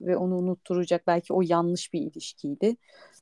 ve 0.02 0.18
onu 0.18 0.38
unutturacak 0.38 1.08
belki 1.08 1.34
o 1.34 1.42
yanlış 1.42 1.94
bir 1.94 2.02
ilişkiydi. 2.02 2.76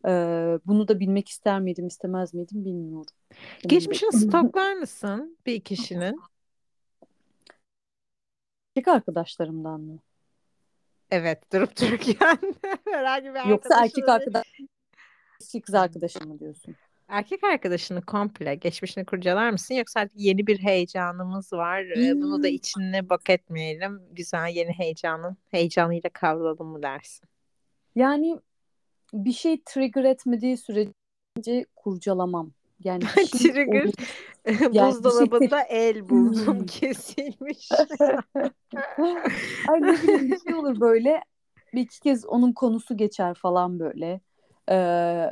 Ee, 0.08 0.60
bunu 0.65 0.88
da 0.88 0.99
bilmek 0.99 1.29
ister 1.29 1.62
miydim 1.62 1.88
istemez 1.88 2.34
miydim 2.34 2.65
bilmiyorum. 2.65 3.13
Geçmişini 3.67 4.12
stoklar 4.12 4.73
mısın 4.73 5.38
bir 5.45 5.62
kişinin? 5.62 6.19
Erkek 8.75 8.88
arkadaşlarımdan 8.88 9.81
mı? 9.81 9.99
Evet 11.11 11.53
durup 11.53 11.81
dururken 11.81 12.37
herhangi 12.91 13.33
bir 13.33 13.49
Yoksa 13.49 13.83
erkek 13.83 14.09
arkadaş 14.09 14.47
kız 15.65 15.75
arkadaşım 15.75 16.27
mı 16.27 16.39
diyorsun? 16.39 16.75
Erkek 17.07 17.43
arkadaşını 17.43 18.01
komple 18.01 18.55
geçmişini 18.55 19.05
kurcalar 19.05 19.49
mısın 19.49 19.75
yoksa 19.75 19.99
artık 19.99 20.19
yeni 20.19 20.47
bir 20.47 20.59
heyecanımız 20.59 21.53
var 21.53 21.81
e, 21.81 22.21
bunu 22.21 22.43
da 22.43 22.47
Hmm. 22.47 22.55
içine 22.55 23.09
bak 23.09 23.29
etmeyelim 23.29 24.01
güzel 24.11 24.49
yeni 24.49 24.71
heyecanın 24.71 25.37
heyecanıyla 25.51 26.09
kavrayalım 26.09 26.67
mı 26.67 26.83
dersin? 26.83 27.29
Yani 27.95 28.39
bir 29.13 29.31
şey 29.31 29.61
trigger 29.65 30.03
etmediği 30.03 30.57
sürece 30.57 31.65
kurcalamam. 31.75 32.51
Yani 32.79 33.03
Trigger. 33.31 33.89
Yani 34.71 35.05
bir 35.05 35.11
şey 35.11 35.29
buzdolabında 35.29 35.61
el 35.61 36.09
buldum 36.09 36.59
Hmm. 36.59 36.65
kesilmiş. 36.65 37.69
Ay 39.67 39.85
ne 39.85 39.93
bileyim 40.01 40.27
bir 40.29 40.38
şey 40.38 40.53
olur 40.53 40.79
böyle. 40.79 41.21
Bir 41.73 41.81
iki 41.81 41.99
kez 41.99 42.25
onun 42.25 42.53
konusu 42.53 42.97
geçer 42.97 43.33
falan 43.33 43.79
böyle. 43.79 44.21
Ee, 44.69 44.75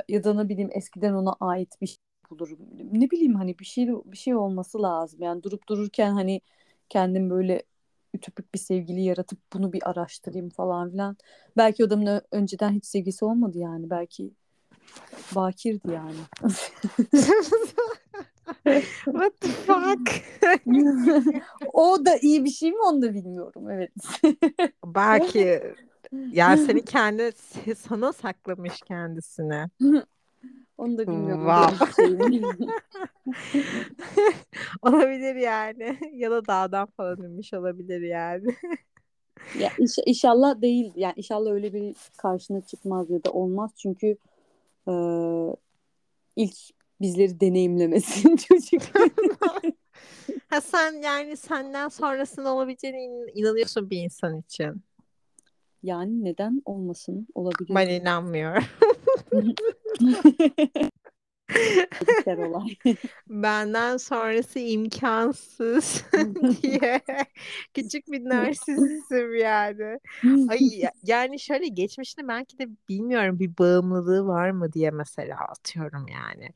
ya 0.08 0.24
da 0.24 0.34
ne 0.34 0.48
bileyim 0.48 0.70
eskiden 0.72 1.14
ona 1.14 1.32
ait 1.40 1.80
bir 1.80 1.86
şey 1.86 1.96
bulurum. 2.30 2.58
Ne 2.92 3.10
bileyim 3.10 3.34
hani 3.34 3.58
bir 3.58 3.64
şey 3.64 3.88
bir 3.88 4.16
şey 4.16 4.34
olması 4.36 4.82
lazım. 4.82 5.22
Yani 5.22 5.42
durup 5.42 5.68
dururken 5.68 6.12
hani 6.12 6.40
kendim 6.88 7.30
böyle 7.30 7.62
ütopik 8.14 8.54
bir 8.54 8.58
sevgili 8.58 9.02
yaratıp 9.02 9.38
bunu 9.52 9.72
bir 9.72 9.90
araştırayım 9.90 10.50
falan 10.50 10.90
filan. 10.90 11.16
Belki 11.56 11.84
adamın 11.84 12.22
önceden 12.32 12.72
hiç 12.72 12.86
sevgisi 12.86 13.24
olmadı 13.24 13.58
yani. 13.58 13.90
Belki 13.90 14.30
bakirdi 15.34 15.92
yani. 15.92 16.16
What 19.04 19.40
the 19.40 19.48
fuck? 19.48 20.10
o 21.72 22.04
da 22.04 22.16
iyi 22.16 22.44
bir 22.44 22.50
şey 22.50 22.70
mi 22.70 22.82
onu 22.88 23.02
da 23.02 23.14
bilmiyorum. 23.14 23.70
Evet. 23.70 23.92
Belki 24.86 25.62
yani 26.12 26.60
seni 26.66 26.84
kendi 26.84 27.32
sana 27.76 28.12
saklamış 28.12 28.80
kendisine. 28.84 29.70
Onu 30.78 30.98
da 30.98 31.06
bilmiyorum. 31.06 31.46
Wow. 31.46 31.92
Şey? 31.96 32.42
Olabilir 34.82 35.34
yani. 35.34 35.98
Ya 36.12 36.30
da 36.30 36.46
dağdan 36.46 36.86
falan 36.86 37.16
inmiş 37.22 37.54
olabilir 37.54 38.00
yani. 38.00 38.54
Ya 39.58 39.68
inş- 39.68 40.02
inşallah 40.06 40.62
değil. 40.62 40.92
Yani 40.96 41.14
inşallah 41.16 41.50
öyle 41.50 41.72
bir 41.72 41.96
karşına 42.16 42.60
çıkmaz 42.60 43.10
ya 43.10 43.24
da 43.24 43.30
olmaz. 43.30 43.70
Çünkü 43.76 44.16
e, 44.88 44.92
ilk 46.36 46.54
bizleri 47.00 47.40
deneyimlemesin 47.40 48.36
çocuk. 48.48 48.82
Ha 50.50 50.60
sen 50.60 51.02
yani 51.02 51.36
senden 51.36 51.88
sonrasında 51.88 52.54
olabileceğine 52.54 53.04
in- 53.04 53.30
inanıyorsun 53.34 53.90
bir 53.90 53.98
insan 53.98 54.38
için. 54.38 54.82
Yani 55.82 56.24
neden 56.24 56.62
olmasın? 56.64 57.28
Olabilir. 57.34 57.74
Ben 57.74 57.88
inanmıyorum. 57.88 58.64
Olay. 62.26 62.76
Benden 63.28 63.96
sonrası 63.96 64.58
imkansız 64.58 66.04
diye 66.62 67.00
küçük 67.74 68.12
bir 68.12 68.20
narsistim 68.28 69.34
yani. 69.36 69.98
Ay 70.48 70.78
ya- 70.78 70.92
yani 71.02 71.40
şöyle 71.40 71.68
geçmişte 71.68 72.28
belki 72.28 72.58
de 72.58 72.68
bilmiyorum 72.88 73.38
bir 73.38 73.58
bağımlılığı 73.58 74.26
var 74.26 74.50
mı 74.50 74.72
diye 74.72 74.90
mesela 74.90 75.36
atıyorum 75.40 76.06
yani. 76.08 76.48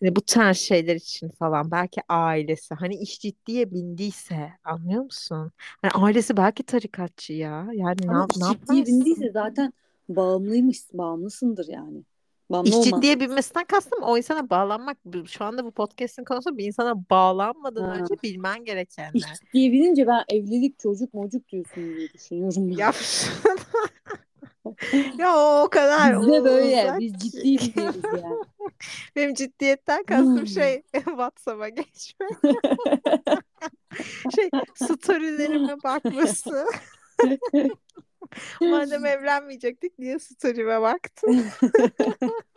Hani 0.00 0.16
bu 0.16 0.20
tarz 0.22 0.56
şeyler 0.58 0.96
için 0.96 1.28
falan 1.30 1.70
belki 1.70 2.00
ailesi 2.08 2.74
hani 2.74 2.94
iş 2.96 3.20
ciddiye 3.20 3.70
bindiyse 3.72 4.52
anlıyor 4.64 5.02
musun? 5.02 5.52
Hani 5.82 5.92
ailesi 6.04 6.36
belki 6.36 6.62
tarikatçı 6.62 7.32
ya. 7.32 7.68
Yani 7.72 8.00
ne, 8.10 8.14
Ama 8.14 8.20
yap- 8.20 8.30
iş 8.30 8.38
ne 8.38 8.46
ciddiye 8.46 8.86
yaparsın? 8.86 8.86
bindiyse 8.86 9.30
zaten 9.30 9.72
bağımlıymış, 10.08 10.78
bağımlısındır 10.92 11.68
yani. 11.68 12.04
Bağımlı 12.50 12.68
İş 12.68 12.80
ciddiye 12.84 13.20
binmesinden 13.20 13.64
kastım 13.64 14.02
o 14.02 14.16
insana 14.16 14.50
bağlanmak. 14.50 14.98
Şu 15.26 15.44
anda 15.44 15.64
bu 15.64 15.70
podcast'in 15.70 16.24
konusu 16.24 16.58
bir 16.58 16.64
insana 16.64 17.10
bağlanmadan 17.10 17.84
Ha. 17.84 17.94
önce 17.94 18.14
bilmen 18.22 18.58
İş 18.60 18.64
gerekenler. 18.66 19.34
ciddiye 19.46 19.72
binince 19.72 20.06
ben 20.06 20.24
evlilik, 20.28 20.78
çocuk, 20.78 21.14
mocuk 21.14 21.48
diyorsun 21.48 21.96
diye 21.96 22.12
düşünüyorum. 22.12 22.68
ya. 22.70 22.76
Ya, 22.78 22.92
ya 25.18 25.36
o, 25.36 25.62
o 25.64 25.68
kadar 25.70 26.20
Bizde 26.22 26.44
böyle. 26.44 26.82
uzak 26.84 27.00
Biz 27.00 27.12
ciddi 27.12 27.42
biliyoruz 27.44 28.00
yani. 28.04 28.44
Benim 29.16 29.34
ciddiyetten 29.34 30.02
kastım 30.04 30.46
şey 30.46 30.82
WhatsApp'a 30.92 31.68
geçmek. 31.68 32.30
Şey 34.34 34.50
storylerime 34.74 35.76
bakması. 35.84 36.66
Madem 38.64 39.06
evlenmeyecektik 39.06 39.98
niye 39.98 40.18
story'ime 40.18 40.80
baktın? 40.82 41.30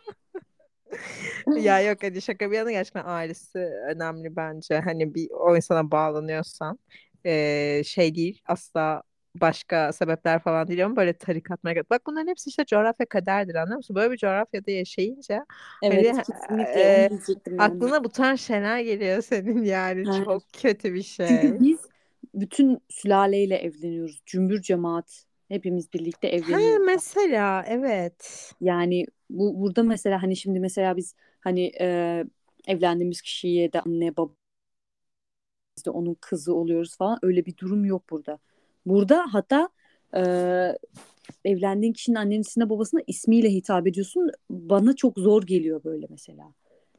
Ya 1.54 1.80
yok 1.80 2.02
hadi 2.02 2.22
şaka 2.22 2.50
bir 2.50 2.56
yana 2.56 2.70
gerçekten 2.72 3.04
ailesi 3.06 3.58
önemli 3.58 4.36
bence. 4.36 4.78
Hani 4.80 5.14
bir 5.14 5.28
o 5.30 5.56
insana 5.56 5.90
bağlanıyorsan 5.90 6.78
eee, 7.24 7.82
şey 7.86 8.14
değil 8.14 8.42
asla 8.46 9.02
başka 9.34 9.92
sebepler 9.92 10.42
falan 10.42 10.68
değil 10.68 10.84
ama 10.84 10.96
böyle 10.96 11.12
tarikat 11.18 11.64
marikat. 11.64 11.90
Bak 11.90 12.02
bunların 12.06 12.26
hepsi 12.28 12.48
işte 12.50 12.64
coğrafya 12.66 13.06
kaderdir 13.06 13.54
anlıyor 13.54 13.76
musun? 13.76 13.96
Böyle 13.96 14.12
bir 14.12 14.16
coğrafyada 14.18 14.70
yaşayınca 14.70 15.46
Evet 15.82 16.10
hani 16.10 16.22
kesinlikle 16.22 16.80
onu 16.80 17.08
diyecektim 17.08 17.58
yani. 17.58 17.84
aklına 17.84 18.04
bu 18.04 18.08
tarz 18.08 18.40
şeyler 18.40 18.80
geliyor 18.80 19.22
senin 19.22 19.62
yani 19.64 20.06
Ha. 20.06 20.10
çok 20.10 20.52
kötü 20.52 20.94
bir 20.94 21.02
şey. 21.02 21.26
Çünkü 21.28 21.60
biz 21.60 21.80
bütün 22.34 22.78
sülaleyle 22.88 23.56
evleniyoruz. 23.56 24.22
Cümbür 24.26 24.62
cemaat. 24.62 25.24
Hepimiz 25.48 25.92
birlikte 25.92 26.28
Ha 26.28 26.36
evleniyoruz. 26.36 26.86
mesela 26.86 27.64
evet. 27.68 28.52
Yani 28.60 29.06
bu 29.30 29.60
burada 29.60 29.82
mesela 29.82 30.22
hani 30.22 30.36
şimdi 30.36 30.60
mesela 30.60 30.96
biz 30.96 31.14
hani 31.40 31.72
e, 31.80 32.24
evlendiğimiz 32.66 33.22
kişiye 33.22 33.72
de 33.72 33.80
anne 33.80 34.16
baba 34.16 34.32
işte 35.76 35.90
onun 35.90 36.14
kızı 36.20 36.54
oluyoruz 36.54 36.96
falan 36.96 37.18
öyle 37.22 37.46
bir 37.46 37.56
durum 37.56 37.84
yok 37.84 38.10
burada. 38.10 38.38
Burada 38.86 39.26
hatta 39.32 39.68
e, 40.16 40.22
evlendiğin 41.44 41.92
kişinin 41.92 42.16
annesine 42.16 42.70
babasına 42.70 43.00
ismiyle 43.06 43.50
hitap 43.50 43.86
ediyorsun. 43.86 44.30
Bana 44.50 44.96
çok 44.96 45.18
zor 45.18 45.42
geliyor 45.42 45.84
böyle 45.84 46.06
mesela. 46.10 46.52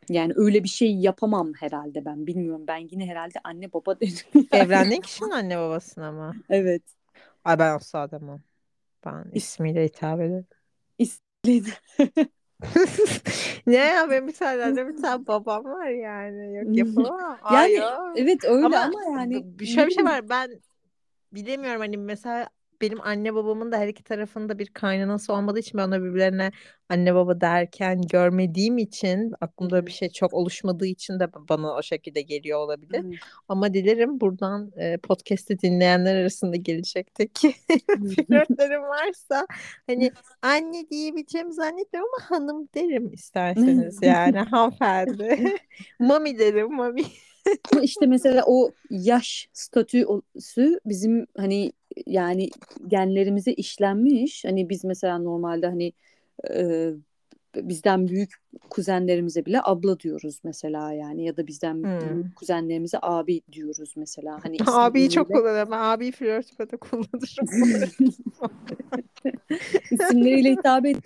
Yani 0.10 0.34
öyle 0.36 0.64
bir 0.64 0.70
şey 0.70 0.96
yapamam 0.96 1.54
herhalde 1.60 2.06
ben. 2.06 2.28
Bilmiyorum. 2.28 2.66
Ben 2.68 2.88
yine 2.92 3.06
herhalde 3.06 3.40
anne 3.44 3.74
baba 3.74 4.00
derim. 4.00 4.48
Evlendiğin 4.52 5.02
kişinin 5.08 5.30
anne 5.30 5.58
babasına 5.58 6.12
mı? 6.12 6.34
Evet. 6.50 6.84
Ay 7.46 7.60
ben 7.60 7.76
asla 7.76 8.12
demem. 8.12 8.44
Ben 9.06 9.26
ismiyle 9.34 9.84
hitap 9.86 10.22
ederim. 10.22 10.48
İsmiydi. 10.98 11.70
Ne 13.68 13.76
ya 13.76 14.10
benim 14.10 14.28
bir 14.28 14.34
tane 14.34 14.88
bir 14.88 15.02
tane 15.02 15.28
babam 15.28 15.66
var 15.66 15.88
yani. 15.88 16.56
Yok 16.58 16.78
yapamam. 16.78 17.38
Ay 17.42 17.72
Yani 17.74 17.76
yok. 17.76 18.18
evet 18.18 18.44
öyle 18.46 18.66
Ama 18.66 18.78
ama, 18.78 19.04
yani 19.20 19.60
bir- 19.60 19.66
şöyle 19.66 19.88
bir 19.88 19.92
şey 19.92 20.06
var. 20.06 20.30
Ben 20.30 20.62
bilemiyorum 21.32 21.82
hani 21.82 21.98
mesela 21.98 22.50
benim 22.82 23.02
anne 23.02 23.36
babamın 23.36 23.72
da 23.72 23.78
her 23.78 23.88
iki 23.88 24.04
tarafında 24.04 24.60
bir 24.60 24.68
kaynanası 24.68 25.34
olmadığı 25.34 25.60
için 25.60 25.78
ben 25.78 25.88
onları 25.88 26.04
birbirlerine 26.04 26.52
anne 26.90 27.16
baba 27.16 27.42
derken 27.42 28.02
görmediğim 28.02 28.78
için 28.78 29.34
aklımda 29.42 29.86
bir 29.86 29.92
şey 29.92 30.10
çok 30.10 30.34
oluşmadığı 30.34 30.86
için 30.86 31.20
de 31.20 31.34
bana 31.34 31.76
o 31.76 31.84
şekilde 31.84 32.22
geliyor 32.22 32.60
olabilir. 32.60 33.02
Evet. 33.06 33.20
Ama 33.50 33.74
dilerim 33.74 34.20
buradan 34.20 34.72
e, 34.78 34.98
podcast'i 34.98 35.60
dinleyenler 35.60 36.16
arasında 36.16 36.56
gelecekteki 36.56 37.54
flörtlerim 38.28 38.82
varsa 38.82 39.48
hani 39.88 40.12
anne 40.42 40.90
diyebileceğimi 40.90 41.54
zannetmiyorum 41.54 42.12
ama 42.18 42.30
hanım 42.30 42.70
derim 42.76 43.14
isterseniz 43.14 44.02
yani 44.02 44.40
hanımefendi. 44.40 45.56
Mami 46.00 46.40
derim 46.40 46.74
mami. 46.76 47.04
Ama 47.72 47.82
işte 47.82 48.06
mesela 48.06 48.44
o 48.48 48.72
yaş 48.90 49.50
statüsü 49.54 50.80
bizim 50.86 51.28
hani 51.38 51.72
yani 52.06 52.50
genlerimize 52.88 53.52
işlenmiş. 53.54 54.46
Hani 54.46 54.70
biz 54.70 54.86
mesela 54.86 55.18
normalde 55.18 55.68
hani 55.68 55.94
e, 56.50 56.92
bizden 57.56 58.08
büyük 58.08 58.36
kuzenlerimize 58.70 59.46
bile 59.46 59.60
abla 59.64 60.00
diyoruz 60.00 60.40
mesela 60.44 60.94
yani 60.94 61.26
ya 61.26 61.38
da 61.38 61.48
bizden 61.48 61.76
Hmm. 61.76 62.00
büyük 62.02 62.36
kuzenlerimize 62.36 62.98
abi 63.02 63.42
diyoruz 63.52 63.94
mesela. 63.98 64.40
Hani 64.44 64.58
Abiyi 64.68 65.10
çok 65.10 65.28
kullanıyorum. 65.28 65.72
Ben 65.72 65.80
abiyi 65.80 66.12
flörtüme 66.12 66.68
kullanırım. 66.68 67.98
isimleriyle 69.92 70.52
hitap 70.52 70.86
et. 70.86 70.98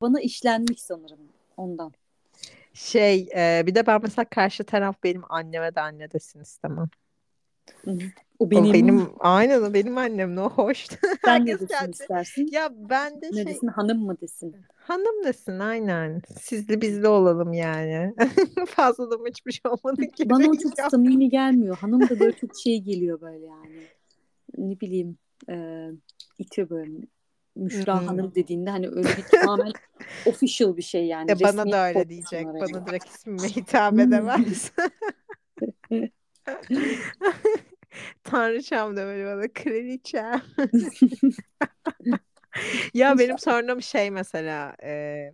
Bana 0.00 0.20
işlenmiş 0.20 0.82
sanırım 0.82 1.18
ondan. 1.56 1.92
Şey 2.82 3.28
e, 3.36 3.66
bir 3.66 3.74
de 3.74 3.86
ben 3.86 4.00
mesela 4.02 4.24
karşı 4.24 4.64
taraf 4.64 4.96
benim 5.04 5.22
anneme 5.28 5.74
de 5.74 5.80
anne 5.80 6.10
desin 6.10 6.40
istemem. 6.40 6.88
Hı 7.84 7.90
hı. 7.90 7.98
O 8.38 8.44
O 8.44 8.50
benim, 8.50 8.72
benim 8.72 9.08
aynen 9.20 9.62
o 9.62 9.74
benim 9.74 9.98
annem 9.98 10.36
ne 10.36 10.40
hoş. 10.40 10.86
sen 11.24 11.46
ne 11.46 11.52
desin 11.52 11.66
kendi. 11.66 11.90
istersin? 11.90 12.46
Ya 12.52 12.70
ben 12.90 13.22
de 13.22 13.30
Ne 13.30 13.32
şey 13.34 13.46
desin 13.46 13.66
hanım 13.66 13.98
mı 13.98 14.20
desin? 14.20 14.56
hanım 14.86 15.24
desin 15.24 15.58
aynen. 15.58 16.22
Sizli 16.40 16.80
bizli 16.80 17.08
olalım 17.08 17.52
yani. 17.52 18.14
Fazla 18.68 19.10
da 19.10 19.28
hiçbir 19.28 19.52
şey 19.52 19.70
olmadı 19.72 20.06
ki. 20.06 20.30
Bana 20.30 20.50
o 20.50 20.54
çok 20.62 20.90
samimi 20.90 21.28
gelmiyor. 21.28 21.78
Hanım 21.78 22.00
da 22.00 22.20
böyle 22.20 22.36
çok 22.36 22.56
şey 22.56 22.80
geliyor 22.80 23.20
böyle 23.20 23.46
yani. 23.46 23.88
Ne 24.58 24.80
bileyim 24.80 25.18
e, 25.50 25.86
itiyor 26.38 26.70
böyle. 26.70 26.98
Müşra 27.56 28.00
Hmm. 28.00 28.06
Hanım 28.08 28.34
dediğinde 28.34 28.70
hani 28.70 28.88
öyle 28.88 29.16
bir 29.16 29.22
tamamen 29.40 29.72
official 30.26 30.76
bir 30.76 30.82
şey 30.82 31.06
yani. 31.06 31.30
E 31.30 31.42
bana 31.42 31.72
da 31.72 31.88
öyle 31.88 32.08
diyecek. 32.08 32.46
Bana 32.46 32.86
direkt 32.86 33.08
ismime 33.08 33.48
hitap 33.48 33.98
edemez. 33.98 34.72
Tanrıçam 38.24 38.96
da 38.96 39.06
böyle 39.06 39.26
bana 39.26 39.52
kraliçem. 39.52 40.42
Ya 42.94 43.18
benim 43.18 43.38
sorunum 43.38 43.82
şey 43.82 44.10
mesela 44.10 44.76
e, 44.82 45.32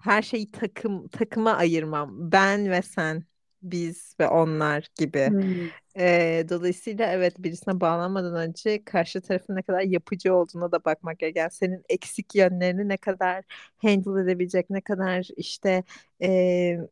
her 0.00 0.22
şeyi 0.22 0.50
takım 0.50 1.08
takıma 1.08 1.52
ayırmam. 1.52 2.32
Ben 2.32 2.70
ve 2.70 2.82
sen, 2.82 3.24
biz 3.62 4.14
ve 4.20 4.28
onlar 4.28 4.88
gibi. 4.98 5.28
Hmm. 5.28 5.68
E, 5.98 6.44
dolayısıyla 6.48 7.06
evet 7.06 7.34
birisine 7.38 7.80
bağlanmadan 7.80 8.34
önce 8.34 8.84
karşı 8.84 9.20
tarafın 9.20 9.56
ne 9.56 9.62
kadar 9.62 9.80
yapıcı 9.80 10.34
olduğuna 10.34 10.72
da 10.72 10.84
bakmak 10.84 11.18
gerek. 11.18 11.36
Yani 11.36 11.50
senin 11.50 11.84
eksik 11.88 12.34
yönlerini 12.34 12.88
ne 12.88 12.96
kadar 12.96 13.44
handle 13.76 14.22
edebilecek, 14.22 14.70
ne 14.70 14.80
kadar 14.80 15.28
işte 15.36 15.84
e, 16.22 16.28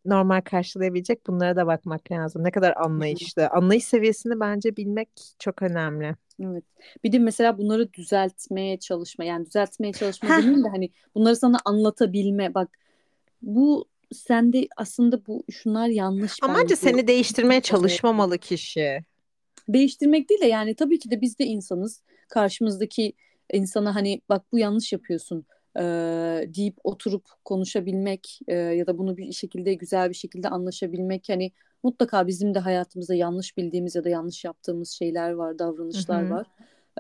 normal 0.05 0.41
karşılayabilecek 0.41 1.27
bunlara 1.27 1.57
da 1.57 1.67
bakmak 1.67 2.13
lazım. 2.13 2.45
Ne 2.45 2.51
kadar 2.51 2.75
anlayışlı. 2.77 3.49
Anlayış 3.49 3.85
seviyesini 3.85 4.41
bence 4.41 4.77
bilmek 4.77 5.09
çok 5.39 5.63
önemli. 5.63 6.15
Evet. 6.41 6.65
Bir 7.05 7.13
de 7.13 7.19
mesela 7.19 7.59
bunları 7.59 7.93
düzeltmeye 7.93 8.79
çalışma. 8.79 9.25
Yani 9.25 9.47
düzeltmeye 9.47 9.93
çalışma 9.93 10.29
demeyeyim 10.29 10.65
de 10.65 10.69
hani 10.69 10.91
bunları 11.15 11.37
sana 11.37 11.59
anlatabilme. 11.65 12.55
Bak 12.55 12.69
bu 13.43 13.89
sende 14.15 14.69
aslında 14.77 15.27
bu 15.27 15.45
şunlar 15.53 15.89
yanlış 15.89 16.41
Ama 16.43 16.55
bence 16.55 16.75
bence. 16.75 16.77
seni 16.77 17.07
değiştirmeye 17.07 17.61
çalışmamalı 17.61 18.39
kişi. 18.39 19.05
Değiştirmek 19.69 20.31
değil 20.31 20.41
de 20.41 20.47
yani 20.47 20.75
tabii 20.75 20.99
ki 20.99 21.11
de 21.11 21.21
biz 21.21 21.39
de 21.39 21.45
insanız. 21.45 22.03
Karşımızdaki 22.29 23.13
insana 23.53 23.95
hani 23.95 24.21
bak 24.29 24.43
bu 24.53 24.59
yanlış 24.59 24.93
yapıyorsun 24.93 25.47
eee, 25.77 26.55
deyip 26.55 26.77
oturup 26.85 27.25
konuşabilmek 27.45 28.39
eee, 28.49 28.55
ya 28.57 28.87
da 28.87 28.99
bunu 28.99 29.17
bir 29.17 29.33
şekilde 29.33 29.75
güzel 29.75 30.09
bir 30.11 30.15
şekilde 30.15 30.49
anlaşabilmek 30.49 31.29
hani 31.29 31.53
mutlaka 31.83 32.27
bizim 32.27 32.55
de 32.55 32.59
hayatımızda 32.59 33.15
yanlış 33.15 33.57
bildiğimiz 33.57 33.95
ya 33.95 34.05
da 34.05 34.09
yanlış 34.09 34.45
yaptığımız 34.45 34.91
şeyler 34.91 35.31
var, 35.31 35.59
davranışlar 35.59 36.23
Hı 36.23 36.27
hı. 36.27 36.31
var. 36.31 36.47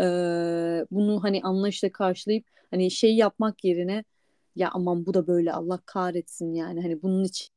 Eee, 0.00 0.86
bunu 0.90 1.22
hani 1.24 1.40
anlayışla 1.42 1.92
karşılayıp 1.92 2.44
hani 2.70 2.90
şey 2.90 3.16
yapmak 3.16 3.64
yerine 3.64 4.04
ya 4.56 4.70
aman 4.72 5.06
bu 5.06 5.14
da 5.14 5.26
böyle 5.26 5.52
Allah 5.52 5.80
kahretsin 5.86 6.54
yani 6.54 6.82
hani 6.82 7.02
bunun 7.02 7.24
için 7.24 7.48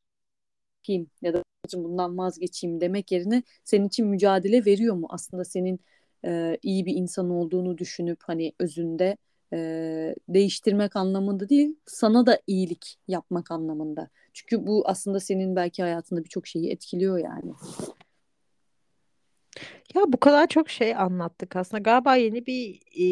yapayım 0.77 1.09
ya 1.21 1.33
da 1.33 1.43
bundan 1.73 2.17
vazgeçeyim 2.17 2.81
demek 2.81 3.11
yerine 3.11 3.43
senin 3.63 3.87
için 3.87 4.07
mücadele 4.07 4.65
veriyor 4.65 4.95
mu? 4.95 5.07
Aslında 5.09 5.45
senin 5.45 5.79
e, 6.25 6.57
iyi 6.63 6.85
bir 6.85 6.95
insan 6.95 7.29
olduğunu 7.29 7.77
düşünüp 7.77 8.19
hani 8.23 8.53
özünde 8.59 9.17
e, 9.53 10.15
değiştirmek 10.29 10.95
anlamında 10.95 11.49
değil, 11.49 11.75
sana 11.85 12.25
da 12.25 12.39
iyilik 12.47 12.97
yapmak 13.07 13.51
anlamında. 13.51 14.09
Çünkü 14.33 14.67
bu 14.67 14.83
aslında 14.87 15.19
senin 15.19 15.55
belki 15.55 15.83
hayatında 15.83 16.23
birçok 16.23 16.47
şeyi 16.47 16.71
etkiliyor 16.71 17.17
yani. 17.17 17.53
Ya 19.95 20.01
bu 20.13 20.19
kadar 20.19 20.47
çok 20.47 20.69
şey 20.69 20.95
anlattık 20.95 21.55
aslında. 21.55 21.81
Galiba 21.81 22.15
yeni 22.15 22.45
bir 22.45 22.75
e, 22.95 23.03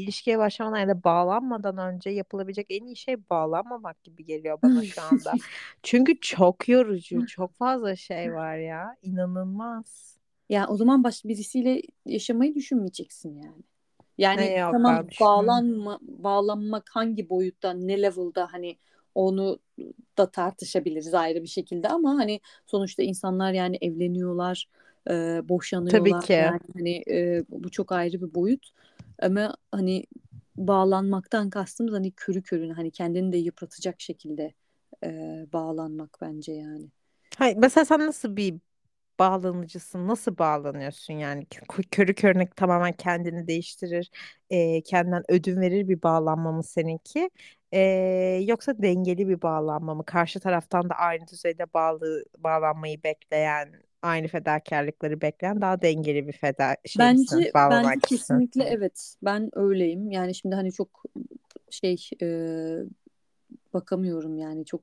ilişkiye 0.00 0.38
başlamadan 0.38 0.78
ya 0.78 0.88
da 0.88 1.04
bağlanmadan 1.04 1.78
önce 1.78 2.10
yapılabilecek 2.10 2.66
en 2.70 2.84
iyi 2.86 2.96
şey 2.96 3.30
bağlanmamak 3.30 4.02
gibi 4.04 4.24
geliyor 4.24 4.58
bana 4.62 4.82
şu 4.82 5.02
anda. 5.02 5.38
Çünkü 5.82 6.20
çok 6.20 6.68
yorucu, 6.68 7.26
çok 7.26 7.54
fazla 7.54 7.96
şey 7.96 8.32
var 8.34 8.56
ya. 8.56 8.96
İnanılmaz. 9.02 10.16
Ya 10.48 10.66
o 10.68 10.76
zaman 10.76 11.04
başka 11.04 11.28
birisiyle 11.28 11.82
yaşamayı 12.06 12.54
düşünmeyeceksin 12.54 13.36
yani. 13.36 13.62
Yani 14.18 14.50
Ne 14.50 14.58
yok 14.58 14.72
tamam 14.72 14.84
ben 14.86 15.08
düşünmüyorum. 15.08 15.66
bağlanma, 15.66 15.98
bağlanmak 16.02 16.90
hangi 16.92 17.30
boyutta, 17.30 17.72
ne 17.72 18.02
level'da 18.02 18.52
hani 18.52 18.78
onu 19.14 19.58
da 20.18 20.30
tartışabiliriz 20.30 21.14
ayrı 21.14 21.42
bir 21.42 21.48
şekilde 21.48 21.88
ama 21.88 22.10
hani 22.18 22.40
sonuçta 22.66 23.02
insanlar 23.02 23.52
yani 23.52 23.78
evleniyorlar, 23.80 24.68
e, 25.10 25.40
Tabii 25.88 26.14
boşanıyorlar 26.14 26.26
ki. 26.26 26.34
yani 26.38 26.60
hani 26.74 27.02
e, 27.10 27.44
bu 27.48 27.70
çok 27.70 27.92
ayrı 27.92 28.22
bir 28.22 28.34
boyut. 28.34 28.70
Ama 29.22 29.56
hani 29.72 30.04
bağlanmaktan 30.56 31.50
kastımız 31.50 31.92
hani 31.94 32.12
körü 32.12 32.42
körüne 32.42 32.72
hani 32.72 32.90
kendini 32.90 33.32
de 33.32 33.36
yıpratacak 33.38 34.00
şekilde 34.00 34.54
e, 35.04 35.46
bağlanmak 35.52 36.18
bence 36.22 36.52
yani. 36.52 36.90
Hayır, 37.38 37.56
mesela 37.56 37.84
sen 37.84 38.00
nasıl 38.06 38.36
bir 38.36 38.54
bağlanıcısın? 39.18 40.08
Nasıl 40.08 40.38
bağlanıyorsun 40.38 41.14
yani? 41.14 41.44
Kö- 41.44 41.84
Körü 41.90 42.14
körüne 42.16 42.50
tamamen 42.50 42.92
kendini 42.92 43.48
değiştirir, 43.48 44.10
e, 44.50 44.82
kendinden 44.82 45.24
ödün 45.28 45.60
verir 45.60 45.88
bir 45.88 46.02
bağlanma 46.02 46.52
mı 46.52 46.64
seninki? 46.64 47.30
E, 47.72 47.80
yoksa 48.46 48.82
dengeli 48.82 49.28
bir 49.28 49.42
bağlanma 49.42 49.94
mı? 49.94 50.04
Karşı 50.06 50.40
taraftan 50.40 50.90
da 50.90 50.94
aynı 50.94 51.28
düzeyde 51.28 51.74
bağlı 51.74 52.24
bağlanmayı 52.38 53.02
bekleyen, 53.04 53.82
aynı 54.02 54.28
fedakarlıkları 54.28 55.20
bekleyen 55.20 55.60
daha 55.60 55.82
dengeli 55.82 56.26
bir 56.28 56.32
feda 56.32 56.76
şey? 56.86 57.00
Bence 57.00 57.50
bence 57.54 57.98
kesinlikle 58.02 58.64
evet. 58.64 59.14
Ben 59.22 59.50
öyleyim. 59.52 60.10
Yani 60.10 60.34
şimdi 60.34 60.54
hani 60.54 60.72
çok 60.72 61.02
şey 61.70 61.96
e, 62.22 62.28
bakamıyorum 63.74 64.38
yani 64.38 64.64
çok 64.64 64.80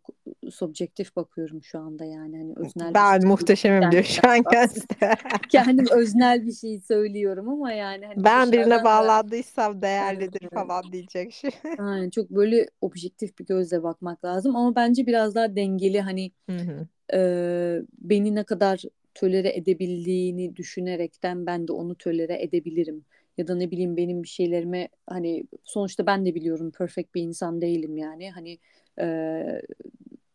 subjektif 0.51 1.15
bakıyorum 1.15 1.63
şu 1.63 1.79
anda 1.79 2.05
yani 2.05 2.38
hani 2.38 2.53
öznel 2.55 2.93
Ben 2.93 3.19
şey 3.19 3.29
muhteşemim 3.29 3.91
diyor 3.91 4.03
şu 4.03 4.29
an 4.29 4.43
kendisi. 4.51 4.88
kendim 5.49 5.86
öznel 5.91 6.45
bir 6.45 6.53
şey 6.53 6.79
söylüyorum 6.82 7.49
ama 7.49 7.71
yani 7.71 8.05
hani 8.05 8.23
Ben 8.23 8.51
birine 8.51 8.65
dışarıdan 8.65 8.79
da 8.79 8.84
bağlandıysam 8.86 9.82
değerlidir 9.82 10.41
e, 10.43 10.49
falan 10.49 10.91
diyecek 10.91 11.34
şey. 11.34 11.51
aynen 11.77 12.10
çok 12.10 12.29
böyle 12.29 12.67
objektif 12.82 13.39
bir 13.39 13.45
gözle 13.45 13.84
bakmak 13.84 14.25
lazım 14.25 14.55
ama 14.55 14.75
bence 14.75 15.08
biraz 15.08 15.36
daha 15.36 15.55
dengeli 15.55 16.01
hani 16.01 16.32
Hı 16.49 16.58
hı. 16.58 16.88
e, 17.13 17.19
beni 18.01 18.36
ne 18.36 18.43
kadar 18.43 18.84
tölere 19.15 19.58
edebildiğini 19.58 20.56
düşünerekten 20.56 21.45
ben 21.45 21.67
de 21.67 21.72
onu 21.72 21.95
tölere 21.95 22.43
edebilirim. 22.43 23.06
Ya 23.38 23.48
da 23.48 23.56
ne 23.56 23.72
bileyim 23.72 23.98
benim 23.98 24.24
bir 24.24 24.28
şeylerime 24.28 24.89
hani 25.08 25.43
sonuçta 25.63 26.06
ben 26.06 26.26
de 26.26 26.36
biliyorum 26.36 26.72
perfect 26.72 27.15
bir 27.15 27.22
insan 27.22 27.62
değilim 27.62 27.98
yani. 27.98 28.32
Hani 28.32 28.60
e, 29.02 29.62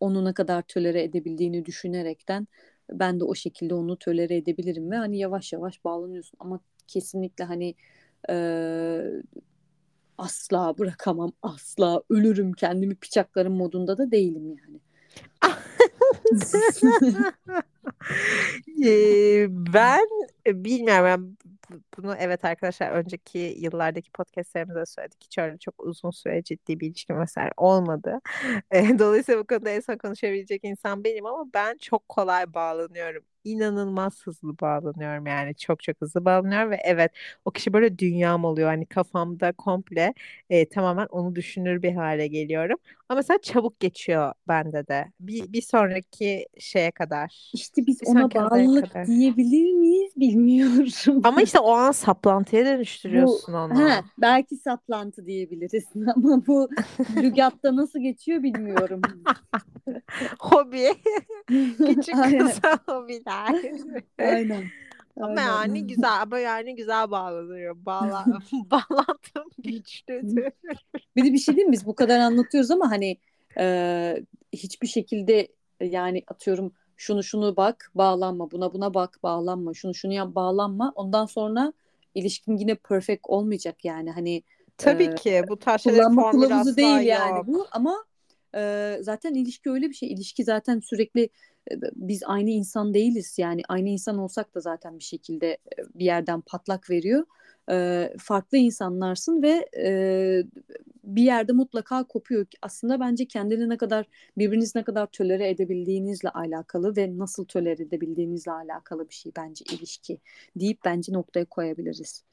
onu 0.00 0.24
ne 0.24 0.34
kadar 0.34 0.62
tölere 0.62 1.02
edebildiğini 1.02 1.64
düşünerekten 1.64 2.48
ben 2.90 3.20
de 3.20 3.24
o 3.24 3.34
şekilde 3.34 3.74
onu 3.74 3.98
tölere 3.98 4.36
edebilirim 4.36 4.90
ve 4.90 4.96
hani 4.96 5.18
yavaş 5.18 5.52
yavaş 5.52 5.84
bağlanıyorsun 5.84 6.36
ama 6.40 6.60
kesinlikle 6.86 7.44
hani 7.44 7.74
e, 8.30 8.36
asla 10.18 10.78
bırakamam 10.78 11.32
asla 11.42 12.02
ölürüm 12.10 12.52
kendimi 12.52 12.96
bıçaklarım 13.02 13.52
modunda 13.52 13.98
da 13.98 14.10
değilim 14.10 14.48
yani. 14.48 14.80
Ben 19.50 20.06
e, 20.46 20.64
bilmiyorum. 20.64 21.38
Bu- 21.70 21.82
bunu 21.98 22.14
evet 22.18 22.44
arkadaşlar 22.44 22.90
önceki 22.90 23.38
yıllardaki 23.58 24.10
podcastlerimizde 24.10 24.86
söyledik. 24.86 25.18
Hiç 25.24 25.38
öyle 25.38 25.58
çok 25.58 25.82
uzun 25.84 26.10
süre 26.10 26.42
ciddi 26.42 26.80
bir 26.80 26.86
ilişkim 26.86 27.20
vesaire 27.20 27.50
olmadı. 27.56 28.20
E, 28.70 28.98
Dolayısıyla 28.98 29.40
bu 29.40 29.46
konuda 29.46 29.70
en 29.70 29.80
son 29.80 29.96
konuşabilecek 29.96 30.64
insan 30.64 31.04
benim 31.04 31.26
ama 31.26 31.44
ben 31.54 31.76
çok 31.78 32.08
kolay 32.08 32.54
bağlanıyorum. 32.54 33.24
inanılmaz 33.44 34.22
hızlı 34.26 34.58
bağlanıyorum 34.58 35.26
yani 35.26 35.54
çok 35.56 35.82
çok 35.82 36.00
hızlı 36.00 36.24
bağlanıyorum 36.24 36.70
ve 36.70 36.78
evet 36.84 37.12
o 37.44 37.50
kişi 37.50 37.72
böyle 37.72 37.98
dünyam 37.98 38.44
oluyor 38.44 38.68
hani 38.68 38.86
kafamda 38.86 39.52
komple 39.52 40.14
e, 40.50 40.68
tamamen 40.68 41.06
onu 41.06 41.34
düşünür 41.36 41.82
bir 41.82 41.92
hale 41.94 42.26
geliyorum 42.26 42.78
ama 43.08 43.16
mesela 43.18 43.38
çabuk 43.42 43.80
geçiyor 43.80 44.32
bende 44.48 44.86
de 44.88 45.12
bir, 45.20 45.52
bir 45.52 45.62
sonraki 45.62 46.46
şeye 46.58 46.90
kadar 46.90 47.52
İşte 47.52 47.86
biz 47.86 48.00
bir 48.02 48.06
ona 48.06 48.34
bağlılık 48.34 48.90
kadar 48.90 49.06
diyebilir 49.06 49.72
miyiz 49.72 50.12
bilmiyorum. 50.16 51.20
ama 51.22 51.42
işte 51.42 51.58
o 51.60 51.72
an 51.84 51.92
saplantıya 51.92 52.64
Bu 52.64 52.68
dönüştürüyorsun 52.68 53.52
he, 53.52 53.56
onu 53.56 54.04
belki 54.18 54.56
saplantı 54.56 55.26
diyebiliriz 55.26 55.84
ama 56.16 56.46
bu 56.46 56.68
lügatta 57.16 57.76
nasıl 57.76 58.00
geçiyor 58.00 58.42
bilmiyorum. 58.42 59.00
hobi 60.38 60.88
küçük 61.76 62.14
kısa 62.14 62.78
hobiler 62.86 63.54
Aynen. 64.18 64.64
Ama 65.16 65.28
Aynen. 65.28 65.42
yani 65.42 65.86
güzel 65.86 66.22
ama 66.22 66.38
yani 66.38 66.76
güzel 66.76 67.10
bağlanıyor. 67.10 67.76
Bağla 67.86 68.24
bağlantım 68.52 69.44
güçlüdür. 69.58 70.50
Bir 71.16 71.24
de 71.24 71.32
bir 71.32 71.38
şey 71.38 71.56
değil 71.56 71.66
mi? 71.66 71.72
Biz 71.72 71.86
bu 71.86 71.94
kadar 71.94 72.18
anlatıyoruz 72.18 72.70
ama 72.70 72.90
hani 72.90 73.16
e, 73.58 74.16
hiçbir 74.52 74.86
şekilde 74.86 75.48
yani 75.80 76.22
atıyorum 76.26 76.72
şunu 76.96 77.22
şunu 77.22 77.56
bak 77.56 77.90
bağlanma. 77.94 78.50
Buna 78.50 78.72
buna 78.72 78.94
bak 78.94 79.18
bağlanma. 79.22 79.74
Şunu 79.74 79.94
şunu 79.94 80.12
yap 80.12 80.34
bağlanma. 80.34 80.92
Ondan 80.96 81.26
sonra 81.26 81.72
ilişkin 82.14 82.56
yine 82.56 82.74
perfect 82.74 83.20
olmayacak 83.24 83.84
yani. 83.84 84.10
Hani 84.10 84.42
Tabii 84.78 85.04
e, 85.04 85.14
ki. 85.14 85.42
Bu 85.48 85.58
tarz 85.58 85.82
kullanma 85.82 86.30
kılavuzu 86.30 86.76
değil 86.76 87.00
yani 87.00 87.36
yok. 87.36 87.46
bu. 87.46 87.66
Ama 87.72 88.04
e, 88.54 88.96
zaten 89.00 89.34
ilişki 89.34 89.70
öyle 89.70 89.88
bir 89.88 89.94
şey. 89.94 90.12
İlişki 90.12 90.44
zaten 90.44 90.80
sürekli 90.80 91.22
e, 91.70 91.74
biz 91.94 92.22
aynı 92.26 92.50
insan 92.50 92.94
değiliz. 92.94 93.38
Yani 93.38 93.62
aynı 93.68 93.88
insan 93.88 94.18
olsak 94.18 94.54
da 94.54 94.60
zaten 94.60 94.98
bir 94.98 95.04
şekilde 95.04 95.58
bir 95.94 96.04
yerden 96.04 96.40
patlak 96.40 96.90
veriyor 96.90 97.26
E, 97.70 98.10
farklı 98.18 98.58
insanlarsın 98.58 99.42
ve 99.42 99.68
e, 99.78 100.42
bir 101.04 101.22
yerde 101.22 101.52
mutlaka 101.52 102.04
kopuyor 102.04 102.46
aslında 102.62 103.00
bence 103.00 103.24
kendini 103.26 103.68
ne 103.68 103.76
kadar 103.76 104.06
birbirinizi 104.38 104.78
ne 104.78 104.84
kadar 104.84 105.06
tolere 105.06 105.48
edebildiğinizle 105.48 106.28
alakalı 106.28 106.96
ve 106.96 107.18
nasıl 107.18 107.44
tolere 107.44 107.82
edebildiğinizle 107.82 108.52
alakalı 108.52 109.08
bir 109.08 109.14
şey 109.14 109.32
bence 109.36 109.64
ilişki 109.74 110.18
deyip 110.56 110.78
bence 110.84 111.12
noktaya 111.12 111.44
koyabiliriz. 111.44 112.24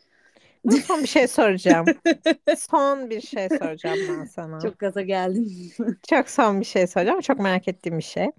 Son 0.88 1.04
bir 1.04 1.08
şey 1.08 1.28
soracağım. 1.28 1.86
Son 2.58 3.10
bir 3.10 3.22
şey 3.22 3.50
soracağım 3.50 4.00
ben 4.10 4.26
sana. 4.26 4.60
Çok 4.60 4.80
gaza 4.80 5.02
geldim. 5.02 5.72
Çok 6.10 6.30
son 6.30 6.60
bir 6.60 6.66
şey 6.66 6.88
soracağım. 6.88 7.22
Çok 7.22 7.40
merak 7.40 7.68
ettiğim 7.68 7.98
bir 7.98 8.04
şey. 8.04 8.32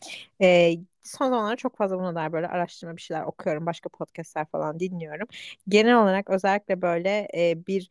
Ee, 0.42 0.74
son 1.02 1.26
zamanlarda 1.30 1.56
çok 1.56 1.76
fazla 1.76 1.98
buna 1.98 2.14
dair 2.14 2.32
böyle 2.32 2.48
araştırma 2.48 2.96
bir 2.96 3.00
şeyler 3.00 3.22
okuyorum. 3.22 3.66
Başka 3.66 3.88
podcastler 3.88 4.46
falan 4.46 4.80
dinliyorum. 4.80 5.28
Genel 5.68 5.96
olarak 6.02 6.30
özellikle 6.30 6.82
böyle 6.82 7.28
e, 7.34 7.66
bir 7.66 7.90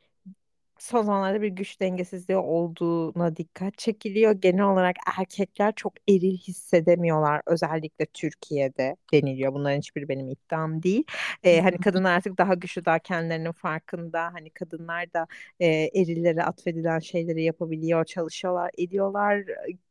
son 0.81 1.03
zamanlarda 1.03 1.41
bir 1.41 1.47
güç 1.47 1.79
dengesizliği 1.79 2.37
olduğuna 2.37 3.35
dikkat 3.35 3.77
çekiliyor. 3.77 4.31
Genel 4.31 4.65
olarak 4.65 4.95
erkekler 5.19 5.73
çok 5.75 5.93
eril 6.09 6.37
hissedemiyorlar. 6.37 7.41
Özellikle 7.45 8.05
Türkiye'de 8.05 8.95
deniliyor. 9.13 9.53
Bunların 9.53 9.77
hiçbiri 9.77 10.09
benim 10.09 10.29
iddiam 10.29 10.83
değil. 10.83 11.03
Ee, 11.43 11.61
hani 11.61 11.77
kadınlar 11.77 12.11
artık 12.11 12.37
daha 12.37 12.53
güçlü, 12.53 12.85
daha 12.85 12.99
kendilerinin 12.99 13.51
farkında. 13.51 14.23
Hani 14.33 14.49
kadınlar 14.49 15.13
da 15.13 15.27
e, 15.59 15.67
erillere 15.67 16.43
atfedilen 16.43 16.99
şeyleri 16.99 17.43
yapabiliyor, 17.43 18.05
çalışıyorlar, 18.05 18.71
ediyorlar. 18.77 19.43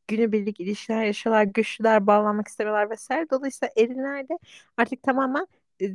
Günübirlik 0.07 0.59
ilişkiler 0.59 1.05
yaşıyorlar, 1.05 1.43
güçlüler, 1.43 2.07
bağlanmak 2.07 2.47
istemiyorlar 2.47 2.89
vesaire. 2.89 3.29
Dolayısıyla 3.31 3.73
eriller 3.77 4.29
de 4.29 4.37
artık 4.77 5.03
tamamen 5.03 5.47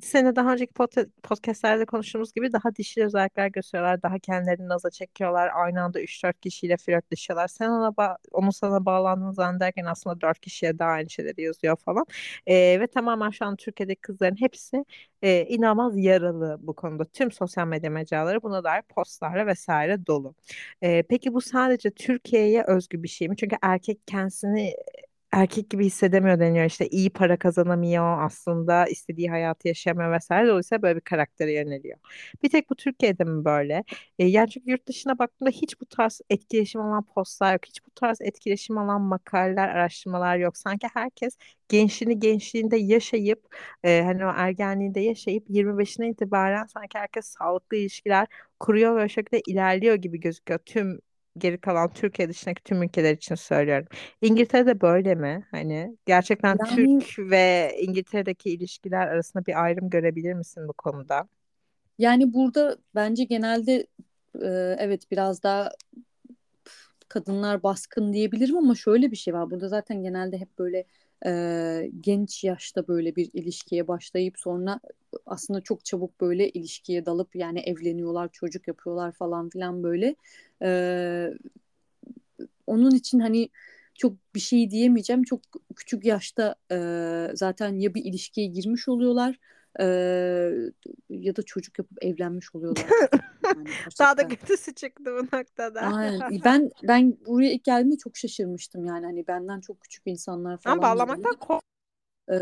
sene 0.02 0.36
daha 0.36 0.52
önceki 0.52 0.72
pod- 0.72 1.10
podcastlerde 1.22 1.84
konuştuğumuz 1.86 2.32
gibi 2.32 2.52
daha 2.52 2.74
dişil 2.76 3.02
özellikler 3.02 3.48
gösteriyorlar. 3.48 4.02
Daha 4.02 4.18
kendilerini 4.18 4.68
naza 4.68 4.90
çekiyorlar. 4.90 5.50
Aynı 5.54 5.82
anda 5.82 6.00
3-4 6.00 6.40
kişiyle 6.40 6.76
flörtleşiyorlar. 6.76 7.48
Sen 7.48 7.68
ona 7.70 7.88
ba- 7.88 8.16
onun 8.32 8.50
sana 8.50 8.86
bağlandığını 8.86 9.34
zannederken 9.34 9.84
aslında 9.84 10.20
4 10.20 10.40
kişiye 10.40 10.78
daha 10.78 10.90
aynı 10.90 11.10
şeyleri 11.10 11.42
yazıyor 11.42 11.76
falan. 11.76 12.04
Ee, 12.46 12.80
ve 12.80 12.86
tamamen 12.86 13.30
şu 13.30 13.44
an 13.44 13.56
Türkiye'deki 13.56 14.00
kızların 14.00 14.40
hepsi 14.40 14.84
e, 15.22 15.44
inanılmaz 15.46 15.98
yaralı 15.98 16.56
bu 16.60 16.74
konuda. 16.74 17.04
Tüm 17.04 17.32
sosyal 17.32 17.66
medya 17.66 17.90
mecraları 17.90 18.42
buna 18.42 18.64
dair 18.64 18.82
postlarla 18.82 19.46
vesaire 19.46 20.06
dolu. 20.06 20.34
Ee, 20.82 21.02
peki 21.08 21.34
bu 21.34 21.40
sadece 21.40 21.90
Türkiye'ye 21.90 22.64
özgü 22.66 23.02
bir 23.02 23.08
şey 23.08 23.28
mi? 23.28 23.36
Çünkü 23.36 23.56
erkek 23.62 24.06
kendisini 24.06 24.74
erkek 25.36 25.70
gibi 25.70 25.84
hissedemiyor 25.86 26.40
deniyor 26.40 26.64
işte 26.64 26.86
iyi 26.88 27.10
para 27.10 27.38
kazanamıyor 27.38 28.22
aslında 28.24 28.86
istediği 28.86 29.30
hayatı 29.30 29.68
yaşayamıyor 29.68 30.12
vesaire 30.12 30.48
dolayısıyla 30.48 30.82
böyle 30.82 30.96
bir 30.96 31.00
karaktere 31.00 31.52
yöneliyor. 31.52 31.98
Bir 32.42 32.48
tek 32.50 32.70
bu 32.70 32.74
Türkiye'de 32.74 33.24
mi 33.24 33.44
böyle? 33.44 33.84
E, 34.18 34.26
yani 34.26 34.50
çünkü 34.50 34.70
yurt 34.70 34.86
dışına 34.88 35.18
baktığımda 35.18 35.50
hiç 35.50 35.80
bu 35.80 35.86
tarz 35.86 36.20
etkileşim 36.30 36.80
alan 36.80 37.02
postlar 37.06 37.52
yok. 37.52 37.66
Hiç 37.66 37.86
bu 37.86 37.90
tarz 37.90 38.20
etkileşim 38.20 38.78
alan 38.78 39.02
makaleler, 39.02 39.68
araştırmalar 39.68 40.36
yok. 40.36 40.56
Sanki 40.56 40.86
herkes 40.94 41.36
gençliğini 41.68 42.18
gençliğinde 42.18 42.76
yaşayıp 42.76 43.56
e, 43.84 44.02
hani 44.02 44.26
o 44.26 44.28
ergenliğinde 44.36 45.00
yaşayıp 45.00 45.44
25'ine 45.48 46.08
itibaren 46.10 46.66
sanki 46.66 46.98
herkes 46.98 47.26
sağlıklı 47.26 47.76
ilişkiler 47.76 48.26
kuruyor 48.60 48.96
ve 48.96 49.04
o 49.04 49.08
şekilde 49.08 49.40
ilerliyor 49.46 49.94
gibi 49.94 50.20
gözüküyor. 50.20 50.60
Tüm 50.66 50.98
geri 51.38 51.58
kalan 51.60 51.92
Türkiye 51.92 52.28
dışındaki 52.28 52.62
tüm 52.62 52.82
ülkeler 52.82 53.12
için 53.14 53.34
söylüyorum. 53.34 53.86
İngiltere'de 54.22 54.80
böyle 54.80 55.14
mi? 55.14 55.46
Hani 55.50 55.96
gerçekten 56.06 56.58
Yani 56.58 56.58
Türk 56.58 57.18
ve 57.18 57.72
İngiltere'deki 57.80 58.50
ilişkiler 58.50 59.06
arasında 59.08 59.46
bir 59.46 59.62
ayrım 59.64 59.90
görebilir 59.90 60.34
misin 60.34 60.68
bu 60.68 60.72
konuda? 60.72 61.28
yani 61.98 62.32
burada 62.34 62.76
bence 62.94 63.24
genelde 63.24 63.86
e, 64.42 64.76
evet 64.78 65.10
biraz 65.10 65.42
daha 65.42 65.70
kadınlar 67.08 67.62
baskın 67.62 68.12
diyebilirim 68.12 68.56
ama 68.56 68.74
şöyle 68.74 69.10
bir 69.10 69.16
şey 69.16 69.34
var. 69.34 69.50
Burada 69.50 69.68
zaten 69.68 70.02
genelde 70.02 70.38
hep 70.38 70.58
böyle 70.58 70.84
e, 71.26 71.90
genç 72.00 72.44
yaşta 72.44 72.88
böyle 72.88 73.16
bir 73.16 73.30
ilişkiye 73.32 73.88
başlayıp 73.88 74.38
sonra 74.38 74.80
aslında 75.26 75.60
çok 75.60 75.84
çabuk 75.84 76.20
böyle 76.20 76.50
ilişkiye 76.50 77.06
dalıp 77.06 77.36
yani 77.36 77.60
evleniyorlar, 77.60 78.28
çocuk 78.32 78.68
yapıyorlar 78.68 79.12
falan 79.12 79.48
filan 79.50 79.82
böyle. 79.82 80.16
E, 80.62 80.68
onun 82.66 82.90
için 82.94 83.20
hani 83.20 83.48
çok 83.94 84.12
bir 84.34 84.40
şey 84.40 84.70
diyemeyeceğim. 84.70 85.22
Çok 85.22 85.40
küçük 85.76 86.04
yaşta 86.04 86.54
e, 86.72 86.76
zaten 87.34 87.78
ya 87.78 87.94
bir 87.94 88.04
ilişkiye 88.04 88.46
girmiş 88.46 88.88
oluyorlar 88.88 89.38
e, 89.80 89.84
ya 91.10 91.36
da 91.36 91.42
çocuk 91.42 91.78
yapıp 91.78 92.04
evlenmiş 92.04 92.54
oluyorlar. 92.54 92.84
Yani 93.46 93.68
Daha 93.98 94.16
da 94.16 94.28
kötüsü 94.28 94.74
çıktı 94.74 95.04
bu 95.04 95.36
noktada. 95.36 95.80
Aynen. 95.80 96.40
Ben 96.44 96.70
ben 96.82 97.18
buraya 97.26 97.52
ilk 97.52 97.64
geldiğimde 97.64 97.96
çok 97.98 98.16
şaşırmıştım 98.16 98.84
yani 98.84 99.06
hani 99.06 99.26
benden 99.26 99.60
çok 99.60 99.80
küçük 99.80 100.02
insanlar 100.06 100.50
Ama 100.52 100.58
falan 100.58 100.78
böyle. 100.82 100.82
bağlamaktan 100.82 101.36
korktum 101.36 101.68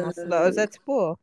aslında. 0.09 0.44
Ee, 0.44 0.49
Özet 0.49 0.79
bu. 0.87 1.16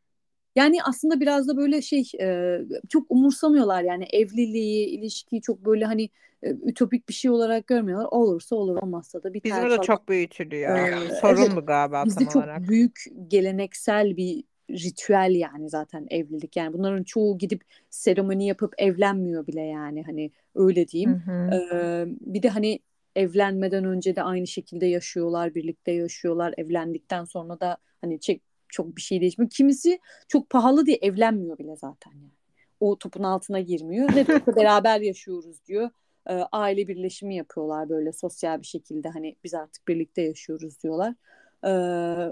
yani 0.55 0.83
aslında 0.83 1.19
biraz 1.19 1.47
da 1.47 1.57
böyle 1.57 1.81
şey 1.81 2.11
e, 2.21 2.59
çok 2.89 3.05
umursamıyorlar 3.11 3.83
yani 3.83 4.05
evliliği, 4.13 4.87
ilişkiyi 4.87 5.41
çok 5.41 5.65
böyle 5.65 5.85
hani 5.85 6.09
e, 6.43 6.49
ütopik 6.51 7.09
bir 7.09 7.13
şey 7.13 7.31
olarak 7.31 7.67
görmüyorlar. 7.67 8.07
Olursa 8.11 8.55
olur, 8.55 8.75
olmazsa 8.83 9.23
da 9.23 9.33
Bizim 9.43 9.61
biter 9.61 9.63
burada 9.63 9.75
falan. 9.75 9.81
çok 9.81 10.09
büyütülüyor. 10.09 10.77
Ee, 10.77 11.09
Sorun 11.09 11.37
evet 11.37 11.55
bu 11.55 11.65
galiba 11.65 12.05
bizde 12.05 12.25
tam 12.25 12.27
çok 12.27 12.35
olarak. 12.35 12.67
büyük 12.67 13.03
geleneksel 13.27 14.17
bir 14.17 14.43
ritüel 14.71 15.35
yani 15.35 15.69
zaten 15.69 16.07
evlilik. 16.09 16.57
Yani 16.57 16.73
bunların 16.73 17.03
çoğu 17.03 17.37
gidip 17.37 17.63
seremoni 17.89 18.47
yapıp 18.47 18.73
evlenmiyor 18.77 19.47
bile 19.47 19.61
yani 19.61 20.03
hani 20.03 20.31
öyle 20.55 20.81
Hı 20.81 20.87
diyeyim. 20.87 21.23
hı. 21.25 21.55
Ee, 21.55 22.05
bir 22.21 22.43
de 22.43 22.49
hani 22.49 22.79
evlenmeden 23.15 23.85
önce 23.85 24.15
de 24.15 24.23
aynı 24.23 24.47
şekilde 24.47 24.85
yaşıyorlar, 24.85 25.55
birlikte 25.55 25.91
yaşıyorlar. 25.91 26.53
Evlendikten 26.57 27.25
sonra 27.25 27.59
da 27.59 27.77
hani 28.01 28.19
çek, 28.19 28.41
çok 28.69 28.95
bir 28.97 29.01
şey 29.01 29.21
değişmiyor. 29.21 29.49
Kimisi 29.49 29.99
çok 30.27 30.49
pahalı 30.49 30.85
diye 30.85 30.97
evlenmiyor 31.01 31.57
bile 31.57 31.75
zaten 31.75 32.11
yani. 32.11 32.31
O 32.79 32.97
topun 32.97 33.23
altına 33.23 33.59
girmiyor. 33.59 34.09
Ne 34.15 34.27
de 34.27 34.55
beraber 34.55 35.01
yaşıyoruz 35.01 35.65
diyor. 35.65 35.89
Ee, 36.29 36.33
aile 36.33 36.87
birleşimi 36.87 37.35
yapıyorlar 37.35 37.89
böyle 37.89 38.11
sosyal 38.11 38.61
bir 38.61 38.67
şekilde 38.67 39.09
hani 39.09 39.35
biz 39.43 39.53
artık 39.53 39.87
birlikte 39.87 40.21
yaşıyoruz 40.21 40.83
diyorlar. 40.83 41.15
Ee, 41.63 41.69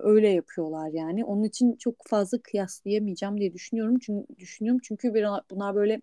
öyle 0.04 0.30
yapıyorlar 0.30 0.90
yani. 0.90 1.26
Onun 1.26 1.44
için 1.44 1.76
çok 1.76 1.96
fazla 2.08 2.38
kıyaslayamayacağım 2.42 3.40
diye 3.40 3.54
düşünüyorum. 3.54 4.00
Çünkü 4.00 4.36
düşünüyorum 4.38 4.82
çünkü 4.84 5.14
bunlar 5.52 5.76
böyle 5.76 6.02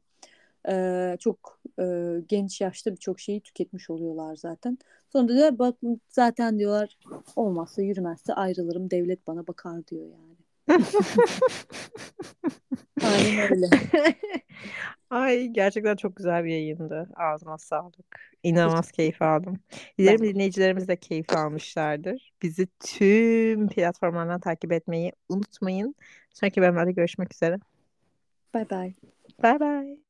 e, 0.69 1.17
çok 1.21 1.61
e, 1.81 1.85
genç 2.29 2.61
yaşta 2.61 2.93
birçok 2.93 3.21
şeyi 3.21 3.41
tüketmiş 3.41 3.91
oluyorlar 3.91 4.37
zaten. 4.37 4.79
Sonra 5.13 5.29
da 5.29 5.59
bak 5.59 5.77
zaten 6.09 6.59
diyorlar 6.59 6.99
olmazsa 7.37 7.83
yürümezse 7.83 8.35
ayrılırım 8.35 8.91
devlet 8.91 9.27
bana 9.27 9.47
bakar 9.47 9.87
diyor 9.87 10.07
yani. 10.07 10.37
Aynen 13.05 13.53
öyle. 13.53 13.69
Ay 15.11 15.47
gerçekten 15.49 15.97
çok 15.97 16.17
güzel 16.17 16.45
bir 16.45 16.51
yayındı. 16.51 17.09
Ağzına 17.17 17.59
sağlık. 17.59 18.37
İnanılmaz 18.43 18.93
keyif 18.93 19.23
aldım. 19.23 19.59
Ben 20.05 20.19
Dilerim 20.19 20.23
de. 20.23 20.29
dinleyicilerimiz 20.35 20.89
de 20.89 20.97
keyif 20.97 21.33
almışlardır. 21.33 22.33
Bizi 22.43 22.69
tüm 22.81 23.69
platformlardan 23.69 24.41
takip 24.41 24.73
etmeyi 24.73 25.13
unutmayın. 25.29 25.95
Sonraki 26.35 26.61
bölümlerde 26.63 26.93
görüşmek 26.93 27.35
üzere. 27.35 27.59
Bay 28.53 28.65
bay. 28.65 28.95
Bay 29.43 29.59
bay. 29.61 30.06